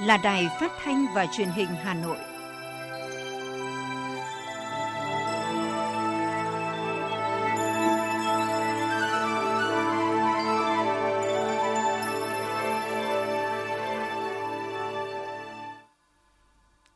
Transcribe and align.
là 0.00 0.16
Đài 0.16 0.48
Phát 0.60 0.72
thanh 0.84 1.06
và 1.14 1.26
Truyền 1.26 1.48
hình 1.48 1.68
Hà 1.68 1.94
Nội. 1.94 2.16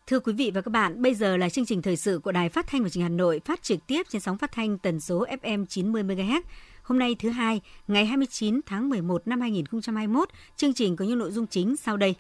Thưa 0.07 0.21
quý 0.21 0.33
vị 0.33 0.51
và 0.55 0.61
các 0.61 0.71
bạn, 0.71 1.03
bây 1.03 1.15
giờ 1.15 1.37
là 1.37 1.49
chương 1.49 1.67
trình 1.67 1.83
thời 1.83 1.97
sự 1.97 2.19
của 2.19 2.33
Đài 2.33 2.49
Phát 2.49 2.67
thanh 2.67 2.83
và 2.83 2.89
Truyền 2.89 3.03
hình 3.03 3.13
Hà 3.13 3.17
Nội 3.17 3.41
phát 3.45 3.63
trực 3.63 3.87
tiếp 3.87 4.03
trên 4.09 4.21
sóng 4.21 4.39
phát 4.39 4.53
thanh 4.53 4.79
tần 4.79 5.01
số 5.01 5.27
FM 5.43 5.67
90 5.67 6.03
MHz. 6.03 6.41
Hôm 6.83 6.99
nay 6.99 7.17
thứ 7.19 7.29
hai, 7.29 7.61
ngày 7.89 8.07
29 8.07 8.61
tháng 8.67 8.89
11 8.89 9.29
năm 9.29 9.41
2021, 9.41 10.29
chương 10.57 10.75
trình 10.75 10.97
có 10.97 11.05
những 11.05 11.19
nội 11.19 11.31
dung 11.31 11.47
chính 11.47 11.77
sau 11.77 11.97
đây. 11.97 12.15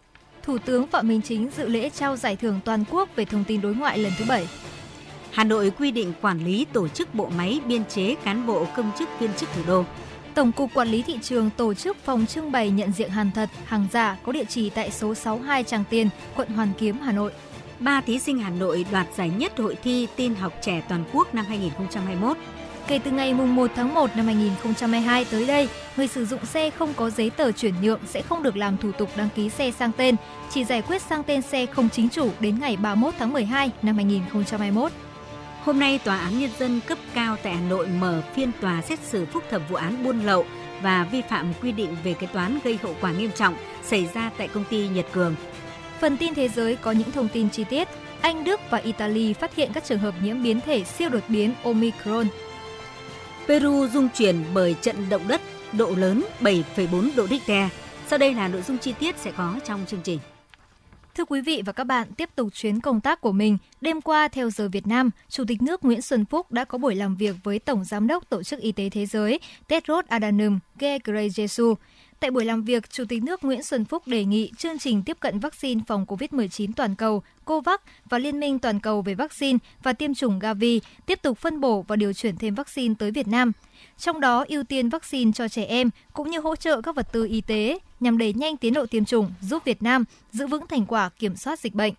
Thủ 0.44 0.58
tướng 0.58 0.86
Phạm 0.86 1.08
Minh 1.08 1.20
Chính 1.22 1.50
dự 1.56 1.68
lễ 1.68 1.90
trao 1.90 2.16
giải 2.16 2.36
thưởng 2.36 2.60
toàn 2.64 2.84
quốc 2.90 3.08
về 3.16 3.24
thông 3.24 3.44
tin 3.44 3.60
đối 3.60 3.74
ngoại 3.74 3.98
lần 3.98 4.12
thứ 4.18 4.24
7. 4.28 4.48
Hà 5.30 5.44
Nội 5.44 5.72
quy 5.78 5.90
định 5.90 6.12
quản 6.20 6.44
lý 6.44 6.66
tổ 6.72 6.88
chức 6.88 7.14
bộ 7.14 7.28
máy 7.36 7.60
biên 7.66 7.84
chế 7.84 8.14
cán 8.24 8.46
bộ 8.46 8.66
công 8.76 8.90
chức 8.98 9.08
viên 9.20 9.30
chức 9.36 9.48
thủ 9.54 9.62
đô. 9.66 9.84
Tổng 10.34 10.52
cục 10.52 10.70
Quản 10.74 10.88
lý 10.88 11.02
thị 11.02 11.18
trường 11.22 11.50
tổ 11.50 11.74
chức 11.74 11.96
phòng 12.04 12.26
trưng 12.26 12.52
bày 12.52 12.70
nhận 12.70 12.92
diện 12.92 13.10
hàng 13.10 13.30
thật, 13.34 13.48
hàng 13.64 13.86
giả 13.92 14.16
có 14.22 14.32
địa 14.32 14.44
chỉ 14.44 14.70
tại 14.70 14.90
số 14.90 15.14
62 15.14 15.64
Tràng 15.64 15.84
Tiền, 15.90 16.08
quận 16.36 16.48
Hoàn 16.48 16.68
Kiếm, 16.78 16.98
Hà 16.98 17.12
Nội. 17.12 17.32
Ba 17.80 18.00
thí 18.00 18.18
sinh 18.18 18.38
Hà 18.38 18.50
Nội 18.50 18.86
đoạt 18.92 19.06
giải 19.16 19.30
nhất 19.38 19.58
hội 19.58 19.76
thi 19.82 20.06
tin 20.16 20.34
học 20.34 20.52
trẻ 20.62 20.82
toàn 20.88 21.04
quốc 21.12 21.34
năm 21.34 21.44
2021. 21.48 22.36
Kể 22.88 22.98
từ 23.04 23.10
ngày 23.10 23.34
1 23.34 23.70
tháng 23.76 23.94
1 23.94 24.16
năm 24.16 24.26
2022 24.26 25.24
tới 25.24 25.46
đây, 25.46 25.68
người 25.96 26.06
sử 26.06 26.26
dụng 26.26 26.46
xe 26.46 26.70
không 26.70 26.94
có 26.96 27.10
giấy 27.10 27.30
tờ 27.30 27.52
chuyển 27.52 27.74
nhượng 27.82 28.00
sẽ 28.06 28.22
không 28.22 28.42
được 28.42 28.56
làm 28.56 28.76
thủ 28.76 28.92
tục 28.92 29.10
đăng 29.16 29.28
ký 29.34 29.48
xe 29.48 29.70
sang 29.70 29.92
tên, 29.96 30.16
chỉ 30.50 30.64
giải 30.64 30.82
quyết 30.82 31.02
sang 31.02 31.22
tên 31.24 31.42
xe 31.42 31.66
không 31.66 31.88
chính 31.88 32.08
chủ 32.08 32.30
đến 32.40 32.58
ngày 32.60 32.76
31 32.76 33.14
tháng 33.18 33.32
12 33.32 33.70
năm 33.82 33.96
2021. 33.96 34.92
Hôm 35.64 35.78
nay, 35.78 36.00
Tòa 36.04 36.18
án 36.18 36.38
Nhân 36.38 36.50
dân 36.58 36.80
cấp 36.86 36.98
cao 37.14 37.36
tại 37.42 37.54
Hà 37.54 37.60
Nội 37.68 37.86
mở 37.86 38.22
phiên 38.34 38.50
tòa 38.60 38.82
xét 38.82 38.98
xử 39.00 39.26
phúc 39.26 39.42
thẩm 39.50 39.62
vụ 39.68 39.76
án 39.76 40.04
buôn 40.04 40.20
lậu 40.20 40.44
và 40.82 41.08
vi 41.12 41.22
phạm 41.30 41.52
quy 41.62 41.72
định 41.72 41.96
về 42.04 42.14
kế 42.14 42.26
toán 42.26 42.58
gây 42.64 42.78
hậu 42.82 42.94
quả 43.00 43.12
nghiêm 43.12 43.30
trọng 43.36 43.54
xảy 43.82 44.08
ra 44.14 44.30
tại 44.38 44.48
công 44.48 44.64
ty 44.70 44.88
Nhật 44.88 45.06
Cường. 45.12 45.34
Phần 46.00 46.16
tin 46.16 46.34
thế 46.34 46.48
giới 46.48 46.76
có 46.76 46.92
những 46.92 47.10
thông 47.10 47.28
tin 47.28 47.50
chi 47.50 47.64
tiết. 47.64 47.88
Anh, 48.20 48.44
Đức 48.44 48.60
và 48.70 48.78
Italy 48.78 49.32
phát 49.32 49.54
hiện 49.54 49.70
các 49.74 49.84
trường 49.84 49.98
hợp 49.98 50.14
nhiễm 50.22 50.42
biến 50.42 50.60
thể 50.60 50.84
siêu 50.84 51.08
đột 51.08 51.22
biến 51.28 51.54
Omicron. 51.64 52.26
Peru 53.48 53.86
rung 53.88 54.08
chuyển 54.08 54.44
bởi 54.54 54.74
trận 54.82 55.08
động 55.10 55.22
đất 55.28 55.40
độ 55.72 55.90
lớn 55.96 56.24
7,4 56.40 57.10
độ 57.16 57.26
Richter. 57.26 57.68
Sau 58.06 58.18
đây 58.18 58.34
là 58.34 58.48
nội 58.48 58.62
dung 58.62 58.78
chi 58.78 58.94
tiết 59.00 59.18
sẽ 59.18 59.32
có 59.36 59.54
trong 59.64 59.86
chương 59.86 60.00
trình. 60.04 60.18
Thưa 61.14 61.24
quý 61.24 61.40
vị 61.40 61.62
và 61.66 61.72
các 61.72 61.84
bạn, 61.84 62.08
tiếp 62.16 62.30
tục 62.36 62.48
chuyến 62.54 62.80
công 62.80 63.00
tác 63.00 63.20
của 63.20 63.32
mình, 63.32 63.58
đêm 63.80 64.00
qua 64.00 64.28
theo 64.28 64.50
giờ 64.50 64.68
Việt 64.68 64.86
Nam, 64.86 65.10
Chủ 65.28 65.44
tịch 65.48 65.62
nước 65.62 65.84
Nguyễn 65.84 66.02
Xuân 66.02 66.24
Phúc 66.24 66.52
đã 66.52 66.64
có 66.64 66.78
buổi 66.78 66.94
làm 66.94 67.16
việc 67.16 67.36
với 67.44 67.58
Tổng 67.58 67.84
Giám 67.84 68.06
đốc 68.06 68.28
Tổ 68.28 68.42
chức 68.42 68.60
Y 68.60 68.72
tế 68.72 68.90
Thế 68.90 69.06
giới 69.06 69.40
Tedros 69.68 70.06
Adhanom 70.06 70.58
Ghebreyesus. 70.78 71.78
Tại 72.20 72.30
buổi 72.30 72.44
làm 72.44 72.62
việc, 72.64 72.90
Chủ 72.90 73.04
tịch 73.08 73.22
nước 73.22 73.44
Nguyễn 73.44 73.62
Xuân 73.62 73.84
Phúc 73.84 74.02
đề 74.06 74.24
nghị 74.24 74.50
chương 74.58 74.78
trình 74.78 75.02
tiếp 75.02 75.16
cận 75.20 75.38
vaccine 75.38 75.80
phòng 75.86 76.04
COVID-19 76.08 76.70
toàn 76.76 76.94
cầu 76.94 77.22
COVAX 77.44 77.80
và 78.04 78.18
Liên 78.18 78.40
minh 78.40 78.58
toàn 78.58 78.80
cầu 78.80 79.02
về 79.02 79.14
vaccine 79.14 79.58
và 79.82 79.92
tiêm 79.92 80.14
chủng 80.14 80.38
Gavi 80.38 80.80
tiếp 81.06 81.22
tục 81.22 81.38
phân 81.38 81.60
bổ 81.60 81.82
và 81.88 81.96
điều 81.96 82.12
chuyển 82.12 82.36
thêm 82.36 82.54
vaccine 82.54 82.94
tới 82.98 83.10
Việt 83.10 83.28
Nam. 83.28 83.52
Trong 83.98 84.20
đó 84.20 84.44
ưu 84.48 84.64
tiên 84.64 84.88
vaccine 84.88 85.32
cho 85.32 85.48
trẻ 85.48 85.64
em 85.64 85.90
cũng 86.12 86.30
như 86.30 86.40
hỗ 86.40 86.56
trợ 86.56 86.80
các 86.80 86.96
vật 86.96 87.12
tư 87.12 87.26
y 87.26 87.40
tế 87.40 87.78
nhằm 88.00 88.18
đẩy 88.18 88.32
nhanh 88.32 88.56
tiến 88.56 88.74
độ 88.74 88.86
tiêm 88.86 89.04
chủng 89.04 89.32
giúp 89.40 89.64
Việt 89.64 89.82
Nam 89.82 90.04
giữ 90.32 90.46
vững 90.46 90.66
thành 90.66 90.86
quả 90.86 91.08
kiểm 91.18 91.36
soát 91.36 91.60
dịch 91.60 91.74
bệnh. 91.74 91.94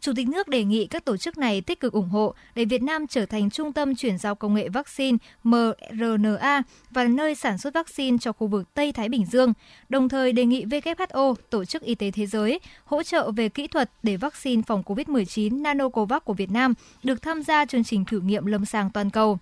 Chủ 0.00 0.12
tịch 0.16 0.28
nước 0.28 0.48
đề 0.48 0.64
nghị 0.64 0.86
các 0.86 1.04
tổ 1.04 1.16
chức 1.16 1.38
này 1.38 1.60
tích 1.60 1.80
cực 1.80 1.92
ủng 1.92 2.08
hộ 2.08 2.34
để 2.54 2.64
Việt 2.64 2.82
Nam 2.82 3.06
trở 3.06 3.26
thành 3.26 3.50
trung 3.50 3.72
tâm 3.72 3.94
chuyển 3.94 4.18
giao 4.18 4.34
công 4.34 4.54
nghệ 4.54 4.68
vaccine 4.68 5.18
mRNA 5.44 6.62
và 6.90 7.04
nơi 7.04 7.34
sản 7.34 7.58
xuất 7.58 7.74
vaccine 7.74 8.18
cho 8.20 8.32
khu 8.32 8.46
vực 8.46 8.74
Tây 8.74 8.92
Thái 8.92 9.08
Bình 9.08 9.26
Dương, 9.26 9.52
đồng 9.88 10.08
thời 10.08 10.32
đề 10.32 10.44
nghị 10.44 10.64
WHO, 10.64 11.34
Tổ 11.50 11.64
chức 11.64 11.82
Y 11.82 11.94
tế 11.94 12.10
Thế 12.10 12.26
giới, 12.26 12.60
hỗ 12.84 13.02
trợ 13.02 13.30
về 13.30 13.48
kỹ 13.48 13.66
thuật 13.66 13.90
để 14.02 14.16
vaccine 14.16 14.62
phòng 14.66 14.82
COVID-19 14.86 15.62
Nanocovax 15.62 16.22
của 16.24 16.34
Việt 16.34 16.50
Nam 16.50 16.74
được 17.02 17.22
tham 17.22 17.42
gia 17.42 17.64
chương 17.64 17.84
trình 17.84 18.04
thử 18.04 18.20
nghiệm 18.20 18.46
lâm 18.46 18.64
sàng 18.64 18.90
toàn 18.90 19.10
cầu. 19.10 19.38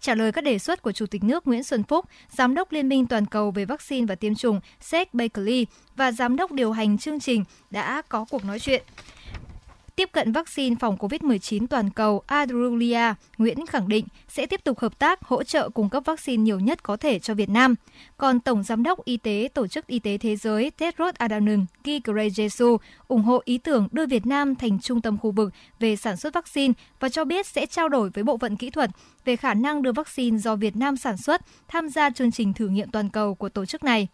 Trả 0.00 0.14
lời 0.14 0.32
các 0.32 0.44
đề 0.44 0.58
xuất 0.58 0.82
của 0.82 0.92
Chủ 0.92 1.06
tịch 1.06 1.24
nước 1.24 1.46
Nguyễn 1.46 1.62
Xuân 1.62 1.82
Phúc, 1.82 2.04
Giám 2.28 2.54
đốc 2.54 2.72
Liên 2.72 2.88
minh 2.88 3.06
Toàn 3.06 3.26
cầu 3.26 3.50
về 3.50 3.64
vaccine 3.64 4.06
và 4.06 4.14
tiêm 4.14 4.34
chủng 4.34 4.60
Seth 4.80 5.14
Bakley 5.14 5.66
và 5.96 6.12
Giám 6.12 6.36
đốc 6.36 6.52
điều 6.52 6.72
hành 6.72 6.98
chương 6.98 7.20
trình 7.20 7.44
đã 7.70 8.02
có 8.08 8.24
cuộc 8.30 8.44
nói 8.44 8.58
chuyện 8.58 8.82
tiếp 10.00 10.12
cận 10.12 10.32
vaccine 10.32 10.76
phòng 10.80 10.96
COVID-19 10.96 11.66
toàn 11.66 11.90
cầu 11.90 12.22
Adrulia, 12.26 13.14
Nguyễn 13.38 13.66
khẳng 13.66 13.88
định 13.88 14.06
sẽ 14.28 14.46
tiếp 14.46 14.64
tục 14.64 14.78
hợp 14.78 14.98
tác 14.98 15.22
hỗ 15.22 15.42
trợ 15.42 15.68
cung 15.68 15.88
cấp 15.88 16.02
vaccine 16.06 16.42
nhiều 16.42 16.60
nhất 16.60 16.82
có 16.82 16.96
thể 16.96 17.18
cho 17.18 17.34
Việt 17.34 17.48
Nam. 17.48 17.74
Còn 18.16 18.40
Tổng 18.40 18.62
Giám 18.62 18.82
đốc 18.82 19.04
Y 19.04 19.16
tế 19.16 19.48
Tổ 19.54 19.66
chức 19.66 19.86
Y 19.86 19.98
tế 19.98 20.18
Thế 20.18 20.36
giới 20.36 20.70
Tedros 20.70 21.14
Adhanom 21.14 21.66
Ghebreyesus 21.84 22.62
ủng 23.08 23.22
hộ 23.22 23.42
ý 23.44 23.58
tưởng 23.58 23.88
đưa 23.92 24.06
Việt 24.06 24.26
Nam 24.26 24.54
thành 24.54 24.80
trung 24.80 25.00
tâm 25.00 25.18
khu 25.18 25.30
vực 25.30 25.52
về 25.80 25.96
sản 25.96 26.16
xuất 26.16 26.34
vaccine 26.34 26.74
và 27.00 27.08
cho 27.08 27.24
biết 27.24 27.46
sẽ 27.46 27.66
trao 27.66 27.88
đổi 27.88 28.10
với 28.10 28.24
bộ 28.24 28.38
phận 28.38 28.56
kỹ 28.56 28.70
thuật 28.70 28.90
về 29.24 29.36
khả 29.36 29.54
năng 29.54 29.82
đưa 29.82 29.92
vaccine 29.92 30.38
do 30.38 30.56
Việt 30.56 30.76
Nam 30.76 30.96
sản 30.96 31.16
xuất 31.16 31.40
tham 31.68 31.88
gia 31.88 32.10
chương 32.10 32.32
trình 32.32 32.52
thử 32.52 32.68
nghiệm 32.68 32.90
toàn 32.90 33.08
cầu 33.08 33.34
của 33.34 33.48
tổ 33.48 33.64
chức 33.64 33.84
này. 33.84 34.08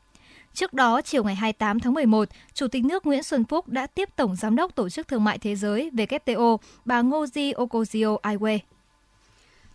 Trước 0.56 0.72
đó, 0.72 1.00
chiều 1.02 1.24
ngày 1.24 1.34
28 1.34 1.80
tháng 1.80 1.94
11, 1.94 2.28
Chủ 2.54 2.68
tịch 2.68 2.84
nước 2.84 3.06
Nguyễn 3.06 3.22
Xuân 3.22 3.44
Phúc 3.44 3.68
đã 3.68 3.86
tiếp 3.86 4.08
Tổng 4.16 4.36
Giám 4.36 4.56
đốc 4.56 4.74
Tổ 4.74 4.88
chức 4.88 5.08
Thương 5.08 5.24
mại 5.24 5.38
Thế 5.38 5.56
giới 5.56 5.90
WTO, 5.94 6.56
bà 6.84 7.02
Ngozi 7.02 7.52
Okozio-Iwe. 7.52 8.58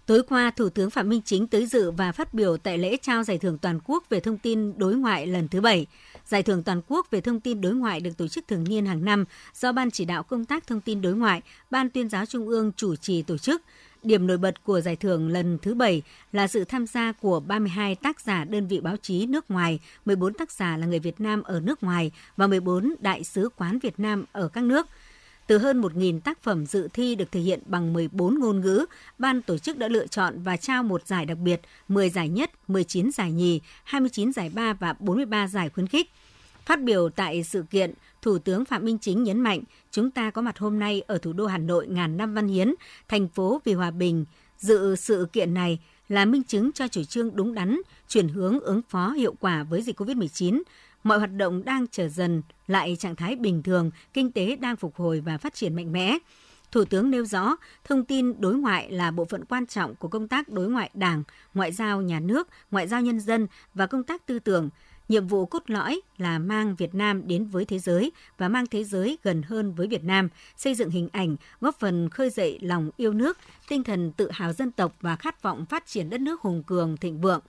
Tối 0.06 0.24
qua, 0.24 0.52
Thủ 0.52 0.70
tướng 0.70 0.90
Phạm 0.90 1.10
Minh 1.10 1.22
Chính 1.26 1.48
tới 1.48 1.66
dự 1.66 1.92
và 1.92 2.12
phát 2.12 2.34
biểu 2.34 2.58
tại 2.58 2.78
lễ 2.78 2.98
trao 3.02 3.24
giải 3.24 3.38
thưởng 3.38 3.58
toàn 3.58 3.80
quốc 3.86 4.04
về 4.10 4.20
thông 4.20 4.38
tin 4.38 4.78
đối 4.78 4.96
ngoại 4.96 5.28
lần 5.28 5.48
thứ 5.48 5.62
bảy. 5.62 5.86
Giải 6.26 6.44
thưởng 6.44 6.64
toàn 6.64 6.82
quốc 6.88 7.08
về 7.12 7.22
thông 7.22 7.40
tin 7.40 7.62
đối 7.62 7.74
ngoại 7.74 8.00
được 8.00 8.18
tổ 8.18 8.28
chức 8.28 8.48
thường 8.48 8.64
niên 8.64 8.86
hàng 8.86 9.06
năm 9.06 9.26
do 9.56 9.72
Ban 9.72 9.92
chỉ 9.92 10.06
đạo 10.06 10.24
công 10.24 10.46
tác 10.46 10.68
thông 10.68 10.82
tin 10.82 11.02
đối 11.02 11.14
ngoại, 11.14 11.42
Ban 11.70 11.90
tuyên 11.90 12.10
giáo 12.10 12.26
Trung 12.26 12.48
ương 12.48 12.72
chủ 12.76 12.96
trì 12.96 13.22
tổ 13.22 13.38
chức. 13.38 13.62
Điểm 14.04 14.28
nổi 14.28 14.38
bật 14.38 14.64
của 14.64 14.82
giải 14.82 14.96
thưởng 14.96 15.28
lần 15.28 15.58
thứ 15.62 15.74
7 15.74 16.02
là 16.32 16.48
sự 16.48 16.64
tham 16.66 16.88
gia 16.88 17.12
của 17.12 17.40
32 17.40 17.96
tác 17.96 18.22
giả 18.22 18.44
đơn 18.44 18.68
vị 18.68 18.80
báo 18.80 18.98
chí 18.98 19.26
nước 19.26 19.52
ngoài, 19.52 19.80
14 20.06 20.34
tác 20.34 20.52
giả 20.52 20.78
là 20.78 20.86
người 20.86 21.00
Việt 21.00 21.22
Nam 21.22 21.44
ở 21.44 21.60
nước 21.60 21.84
ngoài 21.84 22.12
và 22.38 22.48
14 22.48 22.96
đại 23.00 23.24
sứ 23.24 23.50
quán 23.56 23.80
Việt 23.80 24.00
Nam 24.00 24.26
ở 24.32 24.48
các 24.48 24.64
nước. 24.64 24.88
Từ 25.48 25.58
hơn 25.58 25.82
1.000 25.82 26.20
tác 26.20 26.44
phẩm 26.44 26.66
dự 26.66 26.88
thi 26.94 27.16
được 27.16 27.32
thể 27.32 27.40
hiện 27.40 27.60
bằng 27.66 27.94
14 27.94 28.40
ngôn 28.40 28.62
ngữ, 28.62 28.86
ban 29.20 29.42
tổ 29.42 29.58
chức 29.58 29.78
đã 29.78 29.88
lựa 29.88 30.08
chọn 30.08 30.44
và 30.44 30.58
trao 30.58 30.84
một 30.84 31.08
giải 31.08 31.26
đặc 31.26 31.38
biệt, 31.38 31.62
10 31.88 32.10
giải 32.10 32.30
nhất, 32.30 32.52
19 32.68 33.12
giải 33.12 33.32
nhì, 33.32 33.62
29 33.84 34.34
giải 34.34 34.52
ba 34.54 34.74
và 34.74 34.94
43 35.00 35.48
giải 35.48 35.70
khuyến 35.70 35.88
khích. 35.88 36.12
Phát 36.66 36.84
biểu 36.84 37.10
tại 37.10 37.44
sự 37.44 37.64
kiện, 37.70 37.94
Thủ 38.22 38.38
tướng 38.38 38.66
Phạm 38.66 38.86
Minh 38.86 38.98
Chính 39.02 39.24
nhấn 39.24 39.40
mạnh, 39.40 39.62
chúng 39.92 40.12
ta 40.12 40.32
có 40.32 40.42
mặt 40.42 40.58
hôm 40.58 40.80
nay 40.80 41.02
ở 41.08 41.18
thủ 41.18 41.34
đô 41.34 41.46
Hà 41.46 41.58
Nội 41.58 41.88
ngàn 41.88 42.18
năm 42.18 42.34
văn 42.34 42.48
hiến, 42.48 42.74
thành 43.08 43.28
phố 43.28 43.62
vì 43.66 43.74
hòa 43.74 43.92
bình. 43.92 44.26
Dự 44.58 44.96
sự 44.96 45.28
kiện 45.34 45.54
này 45.54 45.80
là 46.10 46.26
minh 46.26 46.44
chứng 46.44 46.72
cho 46.72 46.88
chủ 46.88 47.04
trương 47.04 47.36
đúng 47.36 47.54
đắn, 47.54 47.82
chuyển 48.08 48.28
hướng 48.28 48.60
ứng 48.60 48.82
phó 48.90 49.12
hiệu 49.12 49.36
quả 49.40 49.64
với 49.64 49.82
dịch 49.82 50.02
COVID-19. 50.02 50.62
Mọi 51.04 51.18
hoạt 51.18 51.32
động 51.38 51.66
đang 51.66 51.86
trở 51.92 52.08
dần 52.08 52.42
lại 52.68 52.96
trạng 53.00 53.16
thái 53.16 53.36
bình 53.36 53.64
thường, 53.64 53.92
kinh 54.14 54.32
tế 54.32 54.56
đang 54.56 54.76
phục 54.76 54.96
hồi 54.96 55.22
và 55.22 55.38
phát 55.38 55.54
triển 55.54 55.76
mạnh 55.76 55.92
mẽ. 55.92 56.18
Thủ 56.72 56.86
tướng 56.86 57.12
nêu 57.12 57.26
rõ, 57.26 57.56
thông 57.84 58.06
tin 58.06 58.42
đối 58.42 58.56
ngoại 58.56 58.92
là 58.92 59.12
bộ 59.12 59.26
phận 59.26 59.46
quan 59.46 59.66
trọng 59.66 59.96
của 59.96 60.08
công 60.08 60.28
tác 60.28 60.50
đối 60.50 60.70
ngoại 60.70 60.90
Đảng, 60.94 61.24
ngoại 61.54 61.72
giao 61.72 62.02
nhà 62.02 62.20
nước, 62.20 62.48
ngoại 62.72 62.88
giao 62.88 63.02
nhân 63.02 63.20
dân 63.20 63.48
và 63.74 63.88
công 63.88 64.04
tác 64.04 64.26
tư 64.26 64.40
tưởng. 64.40 64.70
Nhiệm 65.12 65.28
vụ 65.28 65.46
cốt 65.46 65.64
lõi 65.68 66.02
là 66.18 66.40
mang 66.40 66.76
Việt 66.76 66.96
Nam 66.96 67.28
đến 67.28 67.46
với 67.46 67.66
thế 67.66 67.80
giới 67.80 68.12
và 68.38 68.50
mang 68.50 68.66
thế 68.68 68.84
giới 68.84 69.18
gần 69.24 69.42
hơn 69.42 69.74
với 69.74 69.88
Việt 69.88 70.04
Nam, 70.04 70.30
xây 70.58 70.76
dựng 70.76 70.90
hình 70.90 71.10
ảnh, 71.12 71.36
góp 71.62 71.80
phần 71.80 72.10
khơi 72.10 72.30
dậy 72.30 72.60
lòng 72.62 72.90
yêu 72.98 73.14
nước, 73.14 73.38
tinh 73.70 73.84
thần 73.84 74.12
tự 74.12 74.32
hào 74.32 74.54
dân 74.54 74.72
tộc 74.72 74.96
và 75.02 75.16
khát 75.16 75.42
vọng 75.42 75.66
phát 75.66 75.88
triển 75.88 76.10
đất 76.10 76.22
nước 76.22 76.42
hùng 76.42 76.64
cường, 76.64 76.98
thịnh 76.98 77.22
vượng. 77.22 77.42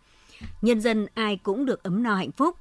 Nhân 0.62 0.80
dân 0.80 1.06
ai 1.14 1.36
cũng 1.36 1.66
được 1.66 1.82
ấm 1.82 2.02
no 2.02 2.14
hạnh 2.14 2.32
phúc, 2.32 2.56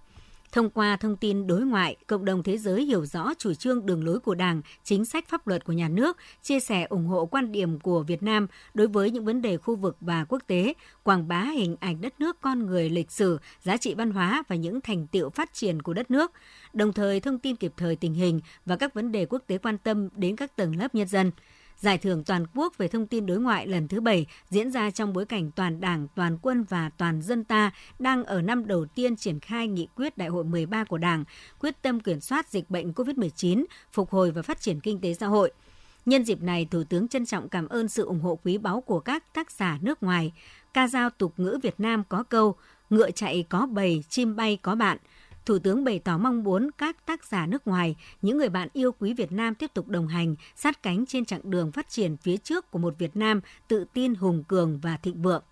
Thông 0.52 0.70
qua 0.70 0.98
thông 0.98 1.16
tin 1.18 1.48
đối 1.48 1.62
ngoại, 1.62 1.96
cộng 2.08 2.26
đồng 2.26 2.44
thế 2.44 2.58
giới 2.58 2.86
hiểu 2.86 3.06
rõ 3.06 3.34
chủ 3.38 3.54
trương 3.54 3.86
đường 3.86 4.04
lối 4.04 4.20
của 4.20 4.36
Đảng, 4.36 4.62
chính 4.84 5.06
sách 5.06 5.30
pháp 5.30 5.48
luật 5.48 5.66
của 5.66 5.74
nhà 5.74 5.88
nước, 5.88 6.18
chia 6.42 6.60
sẻ 6.60 6.88
ủng 6.90 7.06
hộ 7.06 7.26
quan 7.26 7.52
điểm 7.52 7.80
của 7.80 8.04
Việt 8.04 8.24
Nam 8.24 8.48
đối 8.74 8.88
với 8.88 9.12
những 9.12 9.26
vấn 9.26 9.42
đề 9.42 9.58
khu 9.58 9.76
vực 9.76 9.98
và 10.02 10.26
quốc 10.30 10.42
tế, 10.48 10.74
quảng 11.04 11.28
bá 11.28 11.44
hình 11.44 11.76
ảnh 11.80 12.02
đất 12.02 12.20
nước 12.20 12.42
con 12.42 12.66
người 12.66 12.90
lịch 12.90 13.12
sử, 13.12 13.40
giá 13.64 13.78
trị 13.78 13.94
văn 13.94 14.12
hóa 14.12 14.44
và 14.48 14.56
những 14.56 14.82
thành 14.82 15.08
tiệu 15.08 15.30
phát 15.30 15.54
triển 15.54 15.82
của 15.82 15.94
đất 15.94 16.12
nước, 16.12 16.32
đồng 16.74 16.94
thời 16.94 17.20
thông 17.20 17.40
tin 17.40 17.56
kịp 17.56 17.74
thời 17.78 17.96
tình 17.96 18.14
hình 18.14 18.40
và 18.66 18.76
các 18.76 18.94
vấn 18.94 19.12
đề 19.12 19.26
quốc 19.26 19.44
tế 19.48 19.58
quan 19.58 19.78
tâm 19.78 20.10
đến 20.16 20.36
các 20.36 20.56
tầng 20.56 20.76
lớp 20.76 20.96
nhân 20.96 21.08
dân. 21.08 21.32
Giải 21.82 21.98
thưởng 21.98 22.24
toàn 22.24 22.46
quốc 22.56 22.78
về 22.78 22.88
thông 22.88 23.08
tin 23.08 23.26
đối 23.26 23.40
ngoại 23.40 23.68
lần 23.68 23.88
thứ 23.88 24.02
7 24.02 24.26
diễn 24.50 24.72
ra 24.72 24.92
trong 24.92 25.14
bối 25.14 25.26
cảnh 25.26 25.52
toàn 25.52 25.82
Đảng, 25.82 26.08
toàn 26.16 26.38
quân 26.42 26.64
và 26.70 26.90
toàn 26.98 27.22
dân 27.22 27.44
ta 27.44 27.72
đang 28.00 28.24
ở 28.24 28.42
năm 28.42 28.68
đầu 28.68 28.86
tiên 28.86 29.16
triển 29.16 29.40
khai 29.40 29.68
nghị 29.68 29.88
quyết 29.96 30.18
Đại 30.18 30.30
hội 30.30 30.44
13 30.44 30.84
của 30.84 30.98
Đảng, 30.98 31.24
quyết 31.60 31.82
tâm 31.82 32.00
kiểm 32.00 32.20
soát 32.20 32.50
dịch 32.50 32.70
bệnh 32.70 32.92
COVID-19, 32.92 33.66
phục 33.92 34.10
hồi 34.10 34.32
và 34.32 34.42
phát 34.42 34.62
triển 34.62 34.80
kinh 34.80 35.02
tế 35.02 35.14
xã 35.14 35.28
hội. 35.28 35.52
Nhân 36.06 36.24
dịp 36.24 36.42
này, 36.42 36.68
Thủ 36.72 36.84
tướng 36.84 37.08
trân 37.08 37.26
trọng 37.26 37.50
cảm 37.50 37.68
ơn 37.68 37.88
sự 37.88 38.06
ủng 38.06 38.22
hộ 38.22 38.40
quý 38.44 38.58
báu 38.58 38.82
của 38.82 39.00
các 39.00 39.34
tác 39.34 39.52
giả 39.52 39.78
nước 39.82 40.04
ngoài. 40.04 40.32
Ca 40.74 40.88
dao 40.88 41.10
tục 41.10 41.34
ngữ 41.38 41.60
Việt 41.64 41.80
Nam 41.80 42.04
có 42.10 42.24
câu, 42.24 42.56
ngựa 42.90 43.12
chạy 43.12 43.46
có 43.50 43.66
bầy, 43.66 44.04
chim 44.10 44.36
bay 44.36 44.58
có 44.62 44.76
bạn– 44.76 44.98
Thủ 45.46 45.60
tướng 45.60 45.84
bày 45.84 46.00
tỏ 46.00 46.18
mong 46.18 46.44
muốn 46.44 46.70
các 46.78 47.06
tác 47.06 47.26
giả 47.26 47.46
nước 47.46 47.68
ngoài, 47.68 47.96
những 48.22 48.38
người 48.38 48.50
bạn 48.50 48.68
yêu 48.74 48.92
quý 49.00 49.14
Việt 49.14 49.32
Nam 49.32 49.56
tiếp 49.56 49.72
tục 49.74 49.88
đồng 49.88 50.08
hành, 50.08 50.36
sát 50.56 50.84
cánh 50.84 51.06
trên 51.06 51.26
chặng 51.26 51.42
đường 51.44 51.72
phát 51.72 51.90
triển 51.90 52.18
phía 52.18 52.38
trước 52.38 52.72
của 52.72 52.80
một 52.80 52.94
Việt 52.98 53.16
Nam 53.16 53.42
tự 53.68 53.86
tin, 53.94 54.16
hùng 54.16 54.44
cường 54.48 54.80
và 54.80 54.98
thịnh 54.98 55.22
vượng. 55.22 55.44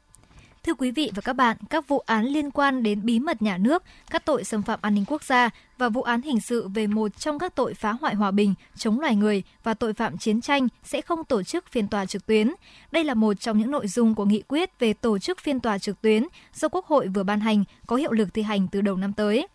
Thưa 0.64 0.74
quý 0.74 0.92
vị 0.92 1.12
và 1.16 1.22
các 1.22 1.34
bạn, 1.34 1.58
các 1.70 1.88
vụ 1.88 2.00
án 2.00 2.26
liên 2.26 2.52
quan 2.52 2.84
đến 2.84 3.06
bí 3.06 3.20
mật 3.20 3.42
nhà 3.42 3.58
nước, 3.58 3.84
các 4.10 4.26
tội 4.26 4.44
xâm 4.44 4.62
phạm 4.62 4.80
an 4.82 4.96
ninh 4.96 5.06
quốc 5.08 5.24
gia 5.24 5.50
và 5.78 5.90
vụ 5.90 6.02
án 6.02 6.22
hình 6.22 6.42
sự 6.42 6.68
về 6.68 6.88
một 6.88 7.18
trong 7.18 7.40
các 7.40 7.56
tội 7.56 7.74
phá 7.74 7.92
hoại 7.92 8.16
hòa 8.16 8.32
bình, 8.32 8.54
chống 8.76 9.00
loài 9.00 9.16
người 9.16 9.44
và 9.64 9.74
tội 9.74 9.94
phạm 9.94 10.18
chiến 10.18 10.42
tranh 10.42 10.68
sẽ 10.84 11.02
không 11.02 11.24
tổ 11.24 11.44
chức 11.44 11.66
phiên 11.72 11.88
tòa 11.88 12.06
trực 12.06 12.26
tuyến. 12.26 12.52
Đây 12.92 13.04
là 13.04 13.14
một 13.14 13.40
trong 13.40 13.58
những 13.58 13.72
nội 13.72 13.88
dung 13.88 14.16
của 14.16 14.26
nghị 14.26 14.42
quyết 14.48 14.80
về 14.80 14.94
tổ 14.94 15.20
chức 15.20 15.40
phiên 15.40 15.60
tòa 15.60 15.78
trực 15.78 16.02
tuyến 16.02 16.24
do 16.54 16.68
Quốc 16.68 16.86
hội 16.86 17.08
vừa 17.08 17.24
ban 17.24 17.40
hành, 17.40 17.64
có 17.88 17.96
hiệu 17.96 18.12
lực 18.12 18.34
thi 18.34 18.42
hành 18.42 18.68
từ 18.68 18.82
đầu 18.82 18.96
năm 18.96 19.14
tới. 19.14 19.48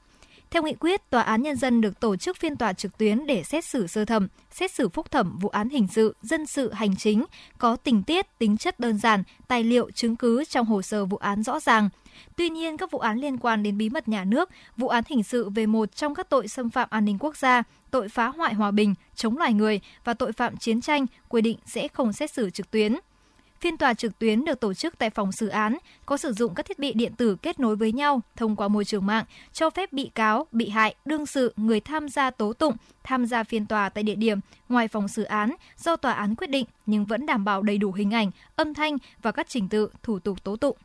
Theo 0.55 0.63
nghị 0.63 0.75
quyết, 0.75 1.11
Tòa 1.11 1.23
án 1.23 1.43
Nhân 1.43 1.57
dân 1.57 1.81
được 1.81 2.01
tổ 2.01 2.17
chức 2.17 2.37
phiên 2.37 2.57
tòa 2.57 2.73
trực 2.73 2.99
tuyến 2.99 3.27
để 3.27 3.43
xét 3.43 3.65
xử 3.65 3.87
sơ 3.87 4.05
thẩm, 4.05 4.29
xét 4.51 4.73
xử 4.73 4.89
phúc 4.89 5.11
thẩm 5.11 5.39
vụ 5.39 5.49
án 5.49 5.69
hình 5.69 5.89
sự, 5.89 6.17
dân 6.23 6.47
sự, 6.47 6.73
hành 6.73 6.97
chính, 6.97 7.25
có 7.59 7.77
tình 7.77 8.03
tiết, 8.03 8.39
tính 8.39 8.57
chất 8.57 8.81
đơn 8.81 8.99
giản, 8.99 9.23
tài 9.49 9.65
liệu, 9.65 9.91
chứng 9.91 10.17
cứ 10.17 10.45
trong 10.45 10.67
hồ 10.67 10.83
sơ 10.83 11.05
vụ 11.05 11.17
án 11.17 11.43
rõ 11.43 11.61
ràng. 11.61 11.89
Tuy 12.37 12.49
nhiên, 12.49 12.77
các 12.77 12.91
vụ 12.91 12.99
án 12.99 13.19
liên 13.19 13.39
quan 13.39 13.63
đến 13.63 13.79
bí 13.79 13.89
mật 13.89 14.09
nhà 14.09 14.25
nước, 14.25 14.51
vụ 14.77 14.89
án 14.89 15.05
hình 15.07 15.23
sự 15.23 15.51
về 15.51 15.67
một 15.67 15.97
trong 15.97 16.15
các 16.15 16.31
tội 16.31 16.49
xâm 16.49 16.71
phạm 16.71 16.89
an 16.91 17.05
ninh 17.05 17.19
quốc 17.21 17.37
gia, 17.37 17.63
tội 17.91 18.09
phá 18.09 18.29
hoại 18.29 18.55
hòa 18.55 18.71
bình, 18.71 18.95
chống 19.15 19.39
loài 19.39 19.53
người 19.53 19.81
và 20.05 20.15
tội 20.15 20.33
phạm 20.33 20.57
chiến 20.57 20.81
tranh 20.81 21.07
quy 21.29 21.41
định 21.41 21.59
sẽ 21.67 21.89
không 21.89 22.13
xét 22.13 22.31
xử 22.31 22.51
trực 22.51 22.71
tuyến. 22.71 22.97
Phiên 23.65 23.77
tòa 23.77 23.95
trực 23.95 24.19
tuyến 24.19 24.45
được 24.45 24.61
tổ 24.61 24.75
chức 24.75 24.99
tại 24.99 25.11
phòng 25.11 25.33
xử 25.33 25.49
án, 25.49 25.79
có 26.07 26.17
sử 26.17 26.33
dụng 26.33 26.55
các 26.55 26.67
thiết 26.67 26.79
bị 26.79 26.93
điện 26.93 27.13
tử 27.17 27.37
kết 27.43 27.61
nối 27.61 27.77
với 27.77 27.93
nhau 27.93 28.21
thông 28.37 28.57
qua 28.57 28.69
môi 28.69 28.85
trường 28.85 29.07
mạng, 29.07 29.25
cho 29.53 29.71
phép 29.71 29.93
bị 29.93 30.11
cáo, 30.15 30.47
bị 30.53 30.69
hại, 30.69 30.95
đương 31.05 31.27
sự, 31.27 31.53
người 31.57 31.81
tham 31.81 32.09
gia 32.09 32.31
tố 32.31 32.53
tụng 32.53 32.77
tham 33.05 33.27
gia 33.27 33.45
phiên 33.45 33.67
tòa 33.67 33.89
tại 33.89 34.05
địa 34.05 34.15
điểm 34.15 34.39
ngoài 34.69 34.89
phòng 34.89 35.09
xử 35.09 35.23
án 35.23 35.55
do 35.79 35.97
tòa 35.97 36.13
án 36.13 36.35
quyết 36.35 36.51
định 36.51 36.65
nhưng 36.87 37.05
vẫn 37.05 37.27
đảm 37.27 37.45
bảo 37.45 37.63
đầy 37.63 37.79
đủ 37.79 37.93
hình 37.93 38.15
ảnh, 38.15 38.31
âm 38.57 38.75
thanh 38.75 38.97
và 39.23 39.33
các 39.33 39.47
trình 39.49 39.69
tự 39.69 39.91
thủ 40.03 40.19
tục 40.19 40.45
tố 40.45 40.57
tụng. 40.57 40.77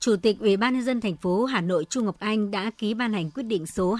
Chủ 0.00 0.16
tịch 0.16 0.40
Ủy 0.40 0.56
ban 0.56 0.74
nhân 0.74 0.84
dân 0.84 1.00
thành 1.00 1.16
phố 1.16 1.44
Hà 1.44 1.60
Nội 1.60 1.84
Chu 1.84 2.02
Ngọc 2.02 2.16
Anh 2.18 2.50
đã 2.50 2.70
ký 2.78 2.94
ban 2.94 3.12
hành 3.12 3.30
quyết 3.30 3.42
định 3.42 3.66
số 3.66 3.96